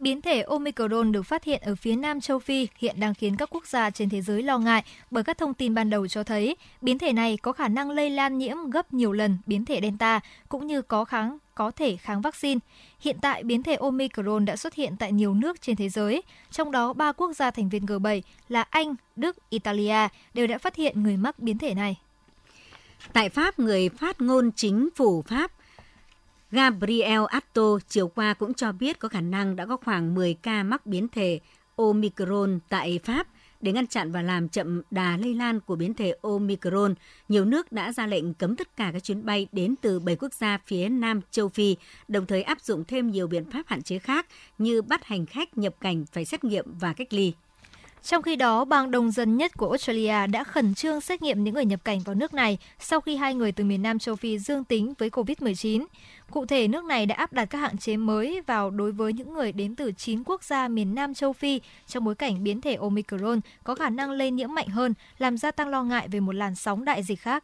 Biến 0.01 0.21
thể 0.21 0.41
Omicron 0.41 1.11
được 1.11 1.23
phát 1.23 1.43
hiện 1.43 1.61
ở 1.65 1.75
phía 1.75 1.95
Nam 1.95 2.21
châu 2.21 2.39
Phi 2.39 2.67
hiện 2.77 2.99
đang 2.99 3.13
khiến 3.13 3.35
các 3.35 3.49
quốc 3.51 3.67
gia 3.67 3.89
trên 3.89 4.09
thế 4.09 4.21
giới 4.21 4.43
lo 4.43 4.57
ngại 4.57 4.83
bởi 5.11 5.23
các 5.23 5.37
thông 5.37 5.53
tin 5.53 5.73
ban 5.73 5.89
đầu 5.89 6.07
cho 6.07 6.23
thấy 6.23 6.55
biến 6.81 6.97
thể 6.97 7.13
này 7.13 7.37
có 7.37 7.51
khả 7.51 7.67
năng 7.67 7.89
lây 7.89 8.09
lan 8.09 8.37
nhiễm 8.37 8.69
gấp 8.69 8.93
nhiều 8.93 9.11
lần 9.11 9.37
biến 9.45 9.65
thể 9.65 9.79
Delta 9.81 10.19
cũng 10.49 10.67
như 10.67 10.81
có 10.81 11.05
kháng 11.05 11.37
có 11.55 11.71
thể 11.71 11.97
kháng 11.97 12.21
vaccine. 12.21 12.59
Hiện 12.99 13.17
tại, 13.21 13.43
biến 13.43 13.63
thể 13.63 13.75
Omicron 13.75 14.45
đã 14.45 14.55
xuất 14.55 14.73
hiện 14.73 14.95
tại 14.99 15.11
nhiều 15.11 15.33
nước 15.33 15.61
trên 15.61 15.75
thế 15.75 15.89
giới, 15.89 16.21
trong 16.51 16.71
đó 16.71 16.93
ba 16.93 17.11
quốc 17.11 17.33
gia 17.33 17.51
thành 17.51 17.69
viên 17.69 17.85
G7 17.85 18.21
là 18.49 18.61
Anh, 18.61 18.95
Đức, 19.15 19.49
Italia 19.49 20.07
đều 20.33 20.47
đã 20.47 20.57
phát 20.57 20.75
hiện 20.75 21.03
người 21.03 21.17
mắc 21.17 21.39
biến 21.39 21.57
thể 21.57 21.73
này. 21.73 21.97
Tại 23.13 23.29
Pháp, 23.29 23.59
người 23.59 23.89
phát 23.89 24.21
ngôn 24.21 24.51
chính 24.55 24.89
phủ 24.95 25.21
Pháp 25.21 25.51
Gabriel 26.51 27.21
Atto 27.27 27.79
chiều 27.87 28.07
qua 28.07 28.33
cũng 28.33 28.53
cho 28.53 28.71
biết 28.71 28.99
có 28.99 29.07
khả 29.07 29.21
năng 29.21 29.55
đã 29.55 29.65
có 29.65 29.77
khoảng 29.77 30.15
10 30.15 30.33
ca 30.33 30.63
mắc 30.63 30.85
biến 30.85 31.07
thể 31.07 31.39
Omicron 31.75 32.59
tại 32.69 32.99
Pháp. 33.03 33.27
Để 33.61 33.71
ngăn 33.71 33.87
chặn 33.87 34.11
và 34.11 34.21
làm 34.21 34.49
chậm 34.49 34.81
đà 34.91 35.17
lây 35.17 35.33
lan 35.33 35.59
của 35.59 35.75
biến 35.75 35.93
thể 35.93 36.15
Omicron, 36.21 36.95
nhiều 37.29 37.45
nước 37.45 37.71
đã 37.71 37.93
ra 37.93 38.07
lệnh 38.07 38.33
cấm 38.33 38.55
tất 38.55 38.77
cả 38.77 38.89
các 38.93 39.03
chuyến 39.03 39.25
bay 39.25 39.47
đến 39.51 39.75
từ 39.81 39.99
7 39.99 40.15
quốc 40.15 40.33
gia 40.33 40.57
phía 40.65 40.89
Nam 40.89 41.21
châu 41.31 41.49
Phi, 41.49 41.75
đồng 42.07 42.25
thời 42.25 42.43
áp 42.43 42.61
dụng 42.61 42.83
thêm 42.87 43.11
nhiều 43.11 43.27
biện 43.27 43.51
pháp 43.51 43.67
hạn 43.67 43.81
chế 43.81 43.99
khác 43.99 44.25
như 44.57 44.81
bắt 44.81 45.03
hành 45.03 45.25
khách 45.25 45.57
nhập 45.57 45.75
cảnh 45.81 46.05
phải 46.11 46.25
xét 46.25 46.43
nghiệm 46.43 46.65
và 46.79 46.93
cách 46.93 47.13
ly. 47.13 47.33
Trong 48.03 48.21
khi 48.21 48.35
đó, 48.35 48.65
bang 48.65 48.91
đông 48.91 49.11
dân 49.11 49.37
nhất 49.37 49.57
của 49.57 49.69
Australia 49.69 50.27
đã 50.27 50.43
khẩn 50.43 50.73
trương 50.73 51.01
xét 51.01 51.21
nghiệm 51.21 51.43
những 51.43 51.53
người 51.53 51.65
nhập 51.65 51.79
cảnh 51.83 51.99
vào 51.99 52.15
nước 52.15 52.33
này 52.33 52.57
sau 52.79 53.01
khi 53.01 53.15
hai 53.15 53.35
người 53.35 53.51
từ 53.51 53.63
miền 53.63 53.81
Nam 53.81 53.99
châu 53.99 54.15
Phi 54.15 54.39
dương 54.39 54.63
tính 54.63 54.93
với 54.97 55.09
COVID-19. 55.09 55.85
Cụ 56.31 56.45
thể, 56.45 56.67
nước 56.67 56.83
này 56.85 57.05
đã 57.05 57.15
áp 57.15 57.33
đặt 57.33 57.45
các 57.45 57.57
hạn 57.57 57.77
chế 57.77 57.97
mới 57.97 58.41
vào 58.47 58.69
đối 58.69 58.91
với 58.91 59.13
những 59.13 59.33
người 59.33 59.51
đến 59.51 59.75
từ 59.75 59.91
9 59.91 60.23
quốc 60.23 60.43
gia 60.43 60.67
miền 60.67 60.95
Nam 60.95 61.13
châu 61.13 61.33
Phi 61.33 61.61
trong 61.87 62.03
bối 62.03 62.15
cảnh 62.15 62.43
biến 62.43 62.61
thể 62.61 62.75
Omicron 62.75 63.39
có 63.63 63.75
khả 63.75 63.89
năng 63.89 64.11
lây 64.11 64.31
nhiễm 64.31 64.53
mạnh 64.53 64.67
hơn, 64.67 64.93
làm 65.17 65.37
gia 65.37 65.51
tăng 65.51 65.69
lo 65.69 65.83
ngại 65.83 66.07
về 66.07 66.19
một 66.19 66.35
làn 66.35 66.55
sóng 66.55 66.85
đại 66.85 67.03
dịch 67.03 67.19
khác. 67.19 67.43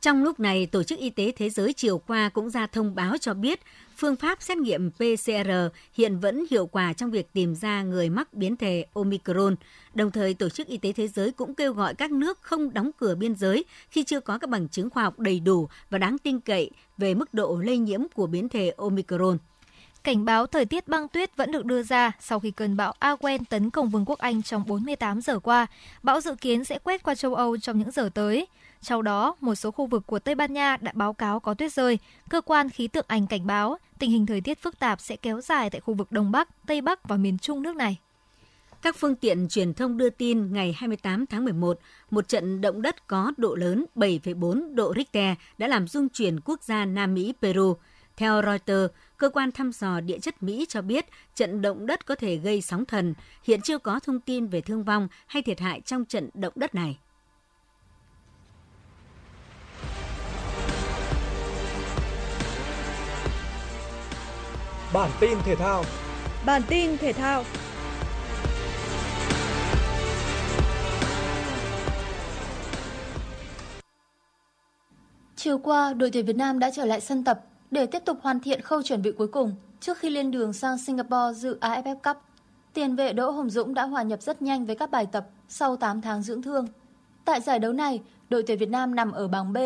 Trong 0.00 0.24
lúc 0.24 0.40
này, 0.40 0.66
Tổ 0.66 0.82
chức 0.82 0.98
Y 0.98 1.10
tế 1.10 1.32
Thế 1.36 1.50
giới 1.50 1.72
chiều 1.72 1.98
qua 1.98 2.28
cũng 2.28 2.50
ra 2.50 2.66
thông 2.66 2.94
báo 2.94 3.18
cho 3.18 3.34
biết 3.34 3.60
phương 3.96 4.16
pháp 4.16 4.42
xét 4.42 4.58
nghiệm 4.58 4.90
PCR 4.90 5.50
hiện 5.92 6.18
vẫn 6.18 6.44
hiệu 6.50 6.66
quả 6.66 6.92
trong 6.92 7.10
việc 7.10 7.32
tìm 7.32 7.54
ra 7.54 7.82
người 7.82 8.10
mắc 8.10 8.34
biến 8.34 8.56
thể 8.56 8.84
Omicron. 8.94 9.56
Đồng 9.94 10.10
thời, 10.10 10.34
Tổ 10.34 10.48
chức 10.48 10.66
Y 10.66 10.76
tế 10.76 10.92
Thế 10.92 11.08
giới 11.08 11.32
cũng 11.32 11.54
kêu 11.54 11.72
gọi 11.72 11.94
các 11.94 12.10
nước 12.10 12.38
không 12.42 12.74
đóng 12.74 12.90
cửa 12.98 13.14
biên 13.14 13.34
giới 13.34 13.64
khi 13.90 14.04
chưa 14.04 14.20
có 14.20 14.38
các 14.38 14.50
bằng 14.50 14.68
chứng 14.68 14.90
khoa 14.90 15.02
học 15.02 15.18
đầy 15.18 15.40
đủ 15.40 15.68
và 15.90 15.98
đáng 15.98 16.18
tin 16.18 16.40
cậy 16.40 16.70
về 16.98 17.14
mức 17.14 17.34
độ 17.34 17.56
lây 17.56 17.78
nhiễm 17.78 18.00
của 18.14 18.26
biến 18.26 18.48
thể 18.48 18.72
Omicron. 18.76 19.38
Cảnh 20.04 20.24
báo 20.24 20.46
thời 20.46 20.64
tiết 20.64 20.88
băng 20.88 21.08
tuyết 21.08 21.36
vẫn 21.36 21.52
được 21.52 21.64
đưa 21.64 21.82
ra 21.82 22.12
sau 22.20 22.40
khi 22.40 22.50
cơn 22.50 22.76
bão 22.76 22.94
Awen 23.00 23.38
tấn 23.48 23.70
công 23.70 23.88
Vương 23.88 24.04
quốc 24.04 24.18
Anh 24.18 24.42
trong 24.42 24.64
48 24.66 25.20
giờ 25.20 25.38
qua. 25.38 25.66
Bão 26.02 26.20
dự 26.20 26.34
kiến 26.34 26.64
sẽ 26.64 26.78
quét 26.78 27.02
qua 27.02 27.14
châu 27.14 27.34
Âu 27.34 27.56
trong 27.56 27.78
những 27.78 27.90
giờ 27.90 28.10
tới. 28.14 28.46
Trong 28.82 29.04
đó, 29.04 29.36
một 29.40 29.54
số 29.54 29.70
khu 29.70 29.86
vực 29.86 30.06
của 30.06 30.18
Tây 30.18 30.34
Ban 30.34 30.52
Nha 30.52 30.76
đã 30.76 30.92
báo 30.94 31.12
cáo 31.12 31.40
có 31.40 31.54
tuyết 31.54 31.72
rơi. 31.72 31.98
Cơ 32.30 32.40
quan 32.40 32.70
khí 32.70 32.88
tượng 32.88 33.04
Anh 33.08 33.26
cảnh 33.26 33.46
báo 33.46 33.78
tình 33.98 34.10
hình 34.10 34.26
thời 34.26 34.40
tiết 34.40 34.62
phức 34.62 34.78
tạp 34.78 35.00
sẽ 35.00 35.16
kéo 35.16 35.40
dài 35.40 35.70
tại 35.70 35.80
khu 35.80 35.94
vực 35.94 36.12
Đông 36.12 36.30
Bắc, 36.30 36.48
Tây 36.66 36.80
Bắc 36.80 37.08
và 37.08 37.16
miền 37.16 37.38
Trung 37.38 37.62
nước 37.62 37.76
này. 37.76 37.98
Các 38.82 38.96
phương 38.96 39.14
tiện 39.14 39.48
truyền 39.48 39.74
thông 39.74 39.96
đưa 39.96 40.10
tin 40.10 40.52
ngày 40.52 40.74
28 40.76 41.26
tháng 41.26 41.44
11, 41.44 41.78
một 42.10 42.28
trận 42.28 42.60
động 42.60 42.82
đất 42.82 43.06
có 43.06 43.32
độ 43.36 43.54
lớn 43.54 43.84
7,4 43.96 44.74
độ 44.74 44.94
Richter 44.96 45.36
đã 45.58 45.68
làm 45.68 45.88
rung 45.88 46.08
chuyển 46.08 46.40
quốc 46.40 46.62
gia 46.62 46.84
Nam 46.84 47.14
Mỹ 47.14 47.34
Peru. 47.42 47.74
Theo 48.18 48.42
Reuters, 48.42 48.94
cơ 49.16 49.30
quan 49.30 49.52
thăm 49.52 49.72
dò 49.72 50.00
địa 50.00 50.18
chất 50.18 50.42
Mỹ 50.42 50.66
cho 50.68 50.82
biết 50.82 51.06
trận 51.34 51.62
động 51.62 51.86
đất 51.86 52.06
có 52.06 52.14
thể 52.14 52.36
gây 52.36 52.60
sóng 52.60 52.84
thần. 52.84 53.14
Hiện 53.44 53.60
chưa 53.60 53.78
có 53.78 54.00
thông 54.00 54.20
tin 54.20 54.46
về 54.46 54.60
thương 54.60 54.84
vong 54.84 55.08
hay 55.26 55.42
thiệt 55.42 55.60
hại 55.60 55.80
trong 55.80 56.04
trận 56.04 56.30
động 56.34 56.52
đất 56.56 56.74
này. 56.74 56.98
Bản 64.92 65.10
tin 65.20 65.38
thể 65.44 65.54
thao. 65.56 65.84
Bản 66.46 66.62
tin 66.68 66.98
thể 66.98 67.12
thao. 67.12 67.44
Chiều 75.36 75.58
qua, 75.58 75.92
đội 75.94 76.10
tuyển 76.10 76.26
Việt 76.26 76.36
Nam 76.36 76.58
đã 76.58 76.70
trở 76.74 76.84
lại 76.84 77.00
sân 77.00 77.24
tập 77.24 77.47
để 77.70 77.86
tiếp 77.86 78.02
tục 78.04 78.18
hoàn 78.22 78.40
thiện 78.40 78.60
khâu 78.60 78.82
chuẩn 78.82 79.02
bị 79.02 79.12
cuối 79.12 79.28
cùng 79.28 79.54
trước 79.80 79.98
khi 79.98 80.10
lên 80.10 80.30
đường 80.30 80.52
sang 80.52 80.78
Singapore 80.78 81.34
dự 81.34 81.58
AFF 81.60 81.96
Cup. 81.96 82.16
Tiền 82.74 82.96
vệ 82.96 83.12
Đỗ 83.12 83.30
Hồng 83.30 83.50
Dũng 83.50 83.74
đã 83.74 83.84
hòa 83.84 84.02
nhập 84.02 84.22
rất 84.22 84.42
nhanh 84.42 84.66
với 84.66 84.76
các 84.76 84.90
bài 84.90 85.06
tập 85.12 85.26
sau 85.48 85.76
8 85.76 86.00
tháng 86.00 86.22
dưỡng 86.22 86.42
thương. 86.42 86.66
Tại 87.24 87.40
giải 87.40 87.58
đấu 87.58 87.72
này, 87.72 88.02
đội 88.30 88.42
tuyển 88.42 88.58
Việt 88.58 88.70
Nam 88.70 88.94
nằm 88.94 89.12
ở 89.12 89.28
bảng 89.28 89.52
B 89.52 89.56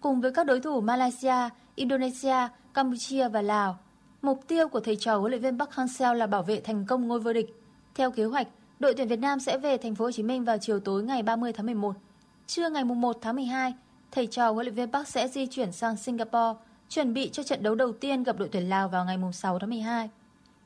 cùng 0.00 0.20
với 0.20 0.32
các 0.32 0.46
đối 0.46 0.60
thủ 0.60 0.80
Malaysia, 0.80 1.48
Indonesia, 1.74 2.48
Campuchia 2.74 3.28
và 3.28 3.42
Lào. 3.42 3.78
Mục 4.22 4.40
tiêu 4.48 4.68
của 4.68 4.80
thầy 4.80 4.96
trò 4.96 5.18
huấn 5.18 5.30
luyện 5.30 5.42
viên 5.42 5.58
Park 5.58 5.70
Hang-seo 5.70 6.14
là 6.14 6.26
bảo 6.26 6.42
vệ 6.42 6.60
thành 6.60 6.84
công 6.86 7.08
ngôi 7.08 7.20
vô 7.20 7.32
địch. 7.32 7.62
Theo 7.94 8.10
kế 8.10 8.24
hoạch, 8.24 8.48
đội 8.80 8.94
tuyển 8.94 9.08
Việt 9.08 9.18
Nam 9.18 9.40
sẽ 9.40 9.58
về 9.58 9.76
thành 9.76 9.94
phố 9.94 10.04
Hồ 10.04 10.10
Chí 10.10 10.22
Minh 10.22 10.44
vào 10.44 10.58
chiều 10.60 10.80
tối 10.80 11.02
ngày 11.02 11.22
30 11.22 11.52
tháng 11.52 11.66
11. 11.66 11.96
Trưa 12.46 12.70
ngày 12.70 12.84
1 12.84 13.16
tháng 13.20 13.36
12, 13.36 13.74
thầy 14.10 14.26
trò 14.26 14.50
huấn 14.50 14.66
luyện 14.66 14.74
viên 14.74 14.92
Park 14.92 15.08
sẽ 15.08 15.28
di 15.28 15.46
chuyển 15.46 15.72
sang 15.72 15.96
Singapore, 15.96 16.58
chuẩn 16.88 17.14
bị 17.14 17.30
cho 17.32 17.42
trận 17.42 17.62
đấu 17.62 17.74
đầu 17.74 17.92
tiên 17.92 18.22
gặp 18.22 18.38
đội 18.38 18.48
tuyển 18.52 18.68
Lào 18.68 18.88
vào 18.88 19.04
ngày 19.04 19.18
6 19.32 19.58
tháng 19.58 19.70
12. 19.70 20.10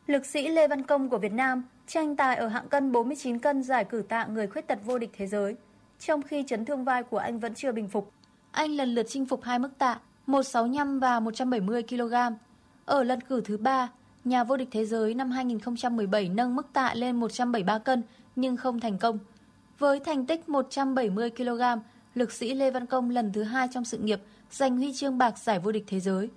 Lực 0.07 0.27
sĩ 0.27 0.49
Lê 0.49 0.69
Văn 0.69 0.83
Công 0.83 1.09
của 1.09 1.19
Việt 1.19 1.33
Nam 1.33 1.65
tranh 1.87 2.17
tài 2.17 2.37
ở 2.37 2.49
hạng 2.49 2.69
cân 2.69 2.93
49 2.93 3.39
cân 3.39 3.63
giải 3.63 3.85
cử 3.85 4.03
tạ 4.09 4.25
người 4.25 4.47
khuyết 4.47 4.67
tật 4.67 4.79
vô 4.85 4.99
địch 4.99 5.11
thế 5.17 5.27
giới, 5.27 5.57
trong 5.99 6.23
khi 6.23 6.45
chấn 6.47 6.65
thương 6.65 6.85
vai 6.85 7.03
của 7.03 7.19
anh 7.19 7.39
vẫn 7.39 7.55
chưa 7.55 7.73
bình 7.73 7.89
phục. 7.89 8.13
Anh 8.51 8.71
lần 8.71 8.95
lượt 8.95 9.07
chinh 9.09 9.27
phục 9.27 9.43
hai 9.43 9.59
mức 9.59 9.79
tạ 9.79 9.99
165 10.27 11.01
và 11.01 11.21
170 11.21 11.83
kg. 11.83 12.15
Ở 12.85 13.03
lần 13.03 13.21
cử 13.21 13.43
thứ 13.45 13.57
ba, 13.57 13.89
nhà 14.25 14.45
vô 14.45 14.57
địch 14.57 14.69
thế 14.71 14.85
giới 14.85 15.15
năm 15.15 15.31
2017 15.31 16.29
nâng 16.29 16.57
mức 16.57 16.67
tạ 16.73 16.95
lên 16.95 17.17
173 17.17 17.79
cân 17.79 18.03
nhưng 18.37 18.57
không 18.57 18.81
thành 18.81 18.99
công. 18.99 19.19
Với 19.79 20.01
thành 20.01 20.27
tích 20.27 20.49
170 20.49 21.31
kg, 21.31 21.63
lực 22.15 22.33
sĩ 22.33 22.55
Lê 22.55 22.71
Văn 22.71 22.87
Công 22.87 23.11
lần 23.11 23.33
thứ 23.33 23.43
hai 23.43 23.69
trong 23.71 23.85
sự 23.85 23.99
nghiệp 23.99 24.21
giành 24.51 24.77
huy 24.77 24.93
chương 24.93 25.19
bạc 25.19 25.39
giải 25.39 25.59
vô 25.59 25.73
địch 25.73 25.85
thế 25.87 26.01
giới. 26.01 26.31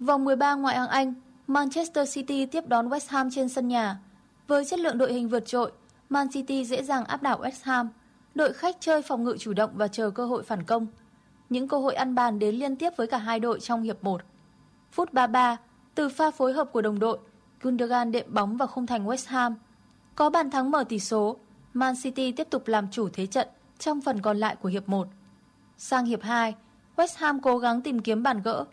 Vòng 0.00 0.24
13 0.24 0.54
ngoại 0.54 0.76
hạng 0.76 0.88
Anh, 0.88 1.14
Manchester 1.46 2.14
City 2.14 2.46
tiếp 2.46 2.68
đón 2.68 2.88
West 2.88 3.06
Ham 3.08 3.30
trên 3.30 3.48
sân 3.48 3.68
nhà. 3.68 3.98
Với 4.46 4.64
chất 4.64 4.80
lượng 4.80 4.98
đội 4.98 5.12
hình 5.12 5.28
vượt 5.28 5.46
trội, 5.46 5.72
Man 6.08 6.28
City 6.32 6.64
dễ 6.64 6.82
dàng 6.82 7.04
áp 7.04 7.22
đảo 7.22 7.40
West 7.42 7.60
Ham. 7.62 7.88
Đội 8.34 8.52
khách 8.52 8.76
chơi 8.80 9.02
phòng 9.02 9.24
ngự 9.24 9.36
chủ 9.38 9.52
động 9.52 9.70
và 9.74 9.88
chờ 9.88 10.10
cơ 10.10 10.26
hội 10.26 10.42
phản 10.42 10.62
công. 10.62 10.86
Những 11.48 11.68
cơ 11.68 11.78
hội 11.78 11.94
ăn 11.94 12.14
bàn 12.14 12.38
đến 12.38 12.54
liên 12.54 12.76
tiếp 12.76 12.90
với 12.96 13.06
cả 13.06 13.18
hai 13.18 13.40
đội 13.40 13.60
trong 13.60 13.82
hiệp 13.82 14.04
1. 14.04 14.22
Phút 14.92 15.12
33, 15.12 15.56
từ 15.94 16.08
pha 16.08 16.30
phối 16.30 16.52
hợp 16.52 16.72
của 16.72 16.82
đồng 16.82 16.98
đội, 16.98 17.18
Gundogan 17.62 18.12
đệm 18.12 18.34
bóng 18.34 18.56
vào 18.56 18.68
khung 18.68 18.86
thành 18.86 19.06
West 19.06 19.28
Ham. 19.28 19.54
Có 20.14 20.30
bàn 20.30 20.50
thắng 20.50 20.70
mở 20.70 20.84
tỷ 20.84 20.98
số, 20.98 21.36
Man 21.72 21.94
City 22.02 22.32
tiếp 22.32 22.46
tục 22.50 22.68
làm 22.68 22.90
chủ 22.90 23.08
thế 23.12 23.26
trận 23.26 23.48
trong 23.80 24.00
phần 24.00 24.20
còn 24.20 24.38
lại 24.38 24.56
của 24.56 24.68
hiệp 24.68 24.88
1. 24.88 25.08
Sang 25.78 26.06
hiệp 26.06 26.22
2, 26.22 26.54
West 26.96 27.14
Ham 27.16 27.40
cố 27.40 27.58
gắng 27.58 27.82
tìm 27.82 27.98
kiếm 27.98 28.22
bàn 28.22 28.42
gỡ. 28.42 28.64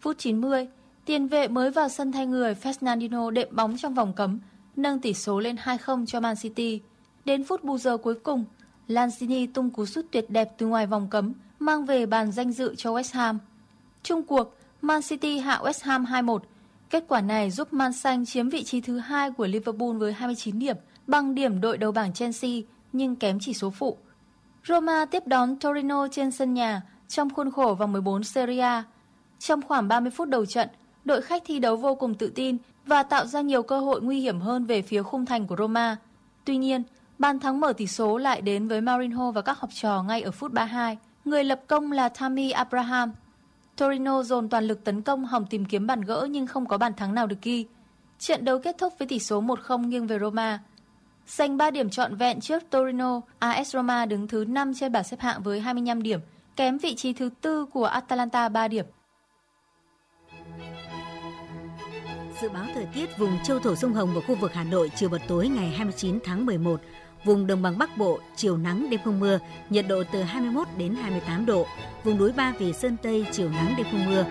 Phút 0.00 0.18
90, 0.18 0.68
tiền 1.04 1.28
vệ 1.28 1.48
mới 1.48 1.70
vào 1.70 1.88
sân 1.88 2.12
thay 2.12 2.26
người 2.26 2.54
Fernandinho 2.54 3.30
đệm 3.30 3.48
bóng 3.56 3.76
trong 3.78 3.94
vòng 3.94 4.12
cấm, 4.12 4.40
nâng 4.76 4.98
tỷ 4.98 5.14
số 5.14 5.40
lên 5.40 5.56
2-0 5.56 6.06
cho 6.06 6.20
Man 6.20 6.36
City. 6.36 6.80
Đến 7.24 7.44
phút 7.44 7.64
bù 7.64 7.78
giờ 7.78 7.96
cuối 7.96 8.14
cùng, 8.14 8.44
Lanzini 8.88 9.46
tung 9.54 9.70
cú 9.70 9.86
sút 9.86 10.06
tuyệt 10.10 10.30
đẹp 10.30 10.48
từ 10.58 10.66
ngoài 10.66 10.86
vòng 10.86 11.08
cấm, 11.10 11.32
mang 11.58 11.84
về 11.86 12.06
bàn 12.06 12.32
danh 12.32 12.52
dự 12.52 12.74
cho 12.74 12.92
West 12.92 13.18
Ham. 13.18 13.38
Trung 14.02 14.22
cuộc, 14.22 14.56
Man 14.82 15.02
City 15.02 15.38
hạ 15.38 15.60
West 15.62 15.80
Ham 15.82 16.04
2-1. 16.04 16.38
Kết 16.90 17.04
quả 17.08 17.20
này 17.20 17.50
giúp 17.50 17.72
Man 17.72 17.92
Xanh 17.92 18.26
chiếm 18.26 18.48
vị 18.48 18.64
trí 18.64 18.80
thứ 18.80 18.98
hai 18.98 19.30
của 19.30 19.46
Liverpool 19.46 19.92
với 19.92 20.12
29 20.12 20.58
điểm, 20.58 20.76
bằng 21.06 21.34
điểm 21.34 21.60
đội 21.60 21.78
đầu 21.78 21.92
bảng 21.92 22.12
Chelsea 22.12 22.50
nhưng 22.92 23.16
kém 23.16 23.38
chỉ 23.40 23.54
số 23.54 23.70
phụ. 23.70 23.96
Roma 24.68 25.04
tiếp 25.04 25.26
đón 25.26 25.56
Torino 25.56 26.08
trên 26.08 26.30
sân 26.30 26.54
nhà 26.54 26.82
trong 27.08 27.30
khuôn 27.30 27.50
khổ 27.50 27.74
vòng 27.74 27.92
14 27.92 28.24
Serie 28.24 28.60
A. 28.60 28.84
Trong 29.38 29.62
khoảng 29.62 29.88
30 29.88 30.10
phút 30.10 30.28
đầu 30.28 30.46
trận, 30.46 30.68
đội 31.04 31.22
khách 31.22 31.42
thi 31.46 31.58
đấu 31.58 31.76
vô 31.76 31.94
cùng 31.94 32.14
tự 32.14 32.32
tin 32.34 32.56
và 32.86 33.02
tạo 33.02 33.26
ra 33.26 33.40
nhiều 33.40 33.62
cơ 33.62 33.80
hội 33.80 34.00
nguy 34.02 34.20
hiểm 34.20 34.40
hơn 34.40 34.64
về 34.64 34.82
phía 34.82 35.02
khung 35.02 35.26
thành 35.26 35.46
của 35.46 35.56
Roma. 35.58 35.96
Tuy 36.44 36.56
nhiên, 36.56 36.82
bàn 37.18 37.40
thắng 37.40 37.60
mở 37.60 37.72
tỷ 37.72 37.86
số 37.86 38.18
lại 38.18 38.40
đến 38.40 38.68
với 38.68 38.80
Mourinho 38.80 39.30
và 39.30 39.42
các 39.42 39.58
học 39.58 39.70
trò 39.74 40.02
ngay 40.02 40.22
ở 40.22 40.30
phút 40.30 40.52
32. 40.52 40.98
Người 41.24 41.44
lập 41.44 41.60
công 41.66 41.92
là 41.92 42.08
Tammy 42.08 42.50
Abraham. 42.50 43.12
Torino 43.76 44.22
dồn 44.22 44.48
toàn 44.48 44.64
lực 44.64 44.84
tấn 44.84 45.02
công 45.02 45.24
hòng 45.24 45.46
tìm 45.50 45.64
kiếm 45.64 45.86
bàn 45.86 46.00
gỡ 46.00 46.26
nhưng 46.30 46.46
không 46.46 46.66
có 46.66 46.78
bàn 46.78 46.94
thắng 46.94 47.14
nào 47.14 47.26
được 47.26 47.42
ghi. 47.42 47.66
Trận 48.18 48.44
đấu 48.44 48.58
kết 48.58 48.78
thúc 48.78 48.94
với 48.98 49.08
tỷ 49.08 49.18
số 49.18 49.42
1-0 49.42 49.86
nghiêng 49.86 50.06
về 50.06 50.18
Roma. 50.18 50.60
Giành 51.26 51.56
3 51.56 51.70
điểm 51.70 51.90
trọn 51.90 52.16
vẹn 52.16 52.40
trước 52.40 52.62
Torino, 52.70 53.20
AS 53.38 53.72
Roma 53.72 54.06
đứng 54.06 54.28
thứ 54.28 54.44
5 54.44 54.72
trên 54.74 54.92
bảng 54.92 55.04
xếp 55.04 55.20
hạng 55.20 55.42
với 55.42 55.60
25 55.60 56.02
điểm, 56.02 56.20
kém 56.56 56.78
vị 56.78 56.94
trí 56.94 57.12
thứ 57.12 57.30
tư 57.40 57.66
của 57.72 57.84
Atalanta 57.84 58.48
3 58.48 58.68
điểm. 58.68 58.84
Dự 62.42 62.48
báo 62.48 62.64
thời 62.74 62.86
tiết 62.94 63.18
vùng 63.18 63.38
châu 63.44 63.58
thổ 63.58 63.74
sông 63.74 63.92
Hồng 63.92 64.14
và 64.14 64.20
khu 64.26 64.34
vực 64.34 64.52
Hà 64.54 64.64
Nội 64.64 64.90
chiều 64.94 65.08
và 65.08 65.18
tối 65.28 65.48
ngày 65.48 65.68
29 65.68 66.18
tháng 66.24 66.46
11. 66.46 66.80
Vùng 67.24 67.46
đồng 67.46 67.62
bằng 67.62 67.78
Bắc 67.78 67.96
Bộ, 67.96 68.18
chiều 68.36 68.56
nắng 68.56 68.90
đêm 68.90 69.00
không 69.04 69.20
mưa, 69.20 69.38
nhiệt 69.70 69.84
độ 69.88 70.02
từ 70.12 70.22
21 70.22 70.68
đến 70.76 70.94
28 70.94 71.46
độ. 71.46 71.66
Vùng 72.04 72.18
núi 72.18 72.32
Ba 72.32 72.52
Vì 72.58 72.72
Sơn 72.72 72.96
Tây, 73.02 73.26
chiều 73.32 73.50
nắng 73.50 73.74
đêm 73.76 73.86
không 73.90 74.06
mưa. 74.06 74.24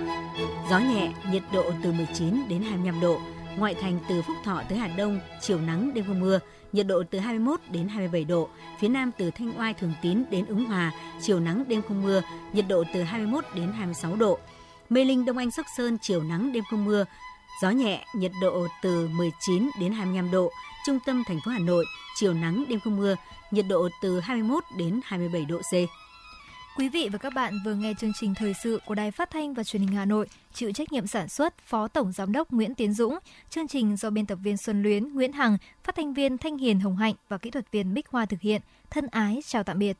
Gió 0.69 0.79
nhẹ, 0.79 1.13
nhiệt 1.31 1.43
độ 1.53 1.63
từ 1.83 1.91
19 1.91 2.47
đến 2.49 2.61
25 2.61 3.01
độ. 3.01 3.19
Ngoại 3.57 3.75
thành 3.81 3.99
từ 4.09 4.21
Phúc 4.21 4.35
Thọ 4.43 4.61
tới 4.69 4.77
Hà 4.77 4.87
Đông, 4.87 5.19
chiều 5.41 5.59
nắng 5.59 5.93
đêm 5.93 6.05
không 6.07 6.19
mưa, 6.19 6.39
nhiệt 6.73 6.87
độ 6.87 7.03
từ 7.11 7.19
21 7.19 7.59
đến 7.71 7.87
27 7.87 8.23
độ. 8.23 8.49
Phía 8.79 8.87
Nam 8.87 9.11
từ 9.17 9.31
Thanh 9.31 9.59
Oai 9.59 9.73
Thường 9.73 9.93
Tín 10.01 10.23
đến 10.31 10.45
Ứng 10.45 10.65
Hòa, 10.65 10.91
chiều 11.21 11.39
nắng 11.39 11.63
đêm 11.67 11.81
không 11.87 12.01
mưa, 12.01 12.21
nhiệt 12.53 12.65
độ 12.67 12.83
từ 12.93 13.03
21 13.03 13.45
đến 13.55 13.71
26 13.71 14.15
độ. 14.15 14.39
Mê 14.89 15.05
Linh 15.05 15.25
Đông 15.25 15.37
Anh 15.37 15.51
Sóc 15.51 15.65
Sơn 15.77 15.97
chiều 16.01 16.23
nắng 16.23 16.51
đêm 16.53 16.63
không 16.69 16.85
mưa, 16.85 17.05
gió 17.61 17.69
nhẹ, 17.69 18.05
nhiệt 18.15 18.31
độ 18.41 18.67
từ 18.81 19.07
19 19.07 19.69
đến 19.79 19.91
25 19.91 20.31
độ. 20.31 20.51
Trung 20.85 20.99
tâm 21.05 21.23
thành 21.27 21.39
phố 21.45 21.51
Hà 21.51 21.59
Nội 21.59 21.85
chiều 22.15 22.33
nắng 22.33 22.63
đêm 22.69 22.79
không 22.79 22.97
mưa, 22.97 23.15
nhiệt 23.51 23.65
độ 23.69 23.89
từ 24.01 24.19
21 24.19 24.63
đến 24.77 24.99
27 25.03 25.45
độ 25.45 25.57
C. 25.57 25.73
Quý 26.77 26.89
vị 26.89 27.09
và 27.11 27.17
các 27.17 27.33
bạn 27.33 27.59
vừa 27.65 27.73
nghe 27.73 27.93
chương 27.99 28.13
trình 28.13 28.33
thời 28.35 28.53
sự 28.53 28.79
của 28.85 28.95
Đài 28.95 29.11
Phát 29.11 29.29
thanh 29.29 29.53
và 29.53 29.63
Truyền 29.63 29.81
hình 29.81 29.91
Hà 29.91 30.05
Nội, 30.05 30.27
chịu 30.53 30.71
trách 30.71 30.91
nhiệm 30.91 31.07
sản 31.07 31.29
xuất 31.29 31.57
Phó 31.57 31.87
Tổng 31.87 32.11
giám 32.11 32.31
đốc 32.31 32.51
Nguyễn 32.51 32.75
Tiến 32.75 32.93
Dũng, 32.93 33.17
chương 33.49 33.67
trình 33.67 33.97
do 33.97 34.09
biên 34.09 34.25
tập 34.25 34.39
viên 34.43 34.57
Xuân 34.57 34.83
Luyến, 34.83 35.13
Nguyễn 35.13 35.33
Hằng, 35.33 35.57
phát 35.83 35.95
thanh 35.95 36.13
viên 36.13 36.37
Thanh 36.37 36.57
Hiền 36.57 36.79
Hồng 36.79 36.97
Hạnh 36.97 37.15
và 37.29 37.37
kỹ 37.37 37.49
thuật 37.49 37.71
viên 37.71 37.93
Bích 37.93 38.07
Hoa 38.07 38.25
thực 38.25 38.41
hiện. 38.41 38.61
Thân 38.89 39.07
ái 39.07 39.39
chào 39.45 39.63
tạm 39.63 39.79
biệt. 39.79 39.97